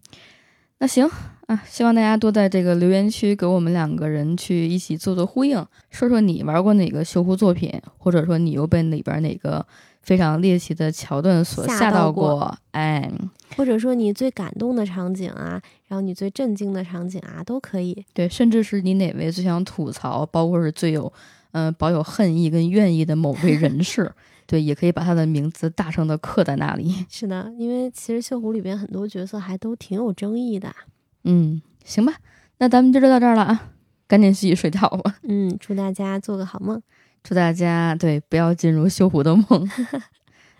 [0.78, 1.06] 那行
[1.46, 9.66] 啊，希望大家多在这个留言区给我们两个人去一起做做呼应，说说你玩过哪个修复作品，或者说你又被里边哪个
[10.00, 12.56] 非常猎奇的桥段所吓到过？
[12.70, 13.10] 哎，
[13.56, 18.04] 或者说你最感动的场景啊，然后你最震惊的场景啊，都可以。
[18.14, 21.12] 对，甚至是你哪位最想吐槽，包括是最有
[21.52, 24.12] 嗯、呃保有恨意跟怨意的某位人士，
[24.50, 27.06] 对，也可以把他的名字大声的刻在那里。
[27.08, 30.74] 是的，因为其实锈湖里边很多角色还都挺有争议的。
[31.22, 32.14] 嗯，行吧，
[32.58, 33.70] 那咱们就到这儿了啊，
[34.08, 35.18] 赶紧洗洗睡觉吧。
[35.22, 36.82] 嗯，祝大家做个好梦。
[37.22, 39.70] 祝大家对不要进入绣湖的梦。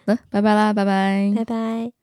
[0.04, 1.32] 那 拜拜啦，拜拜。
[1.34, 1.99] 拜拜。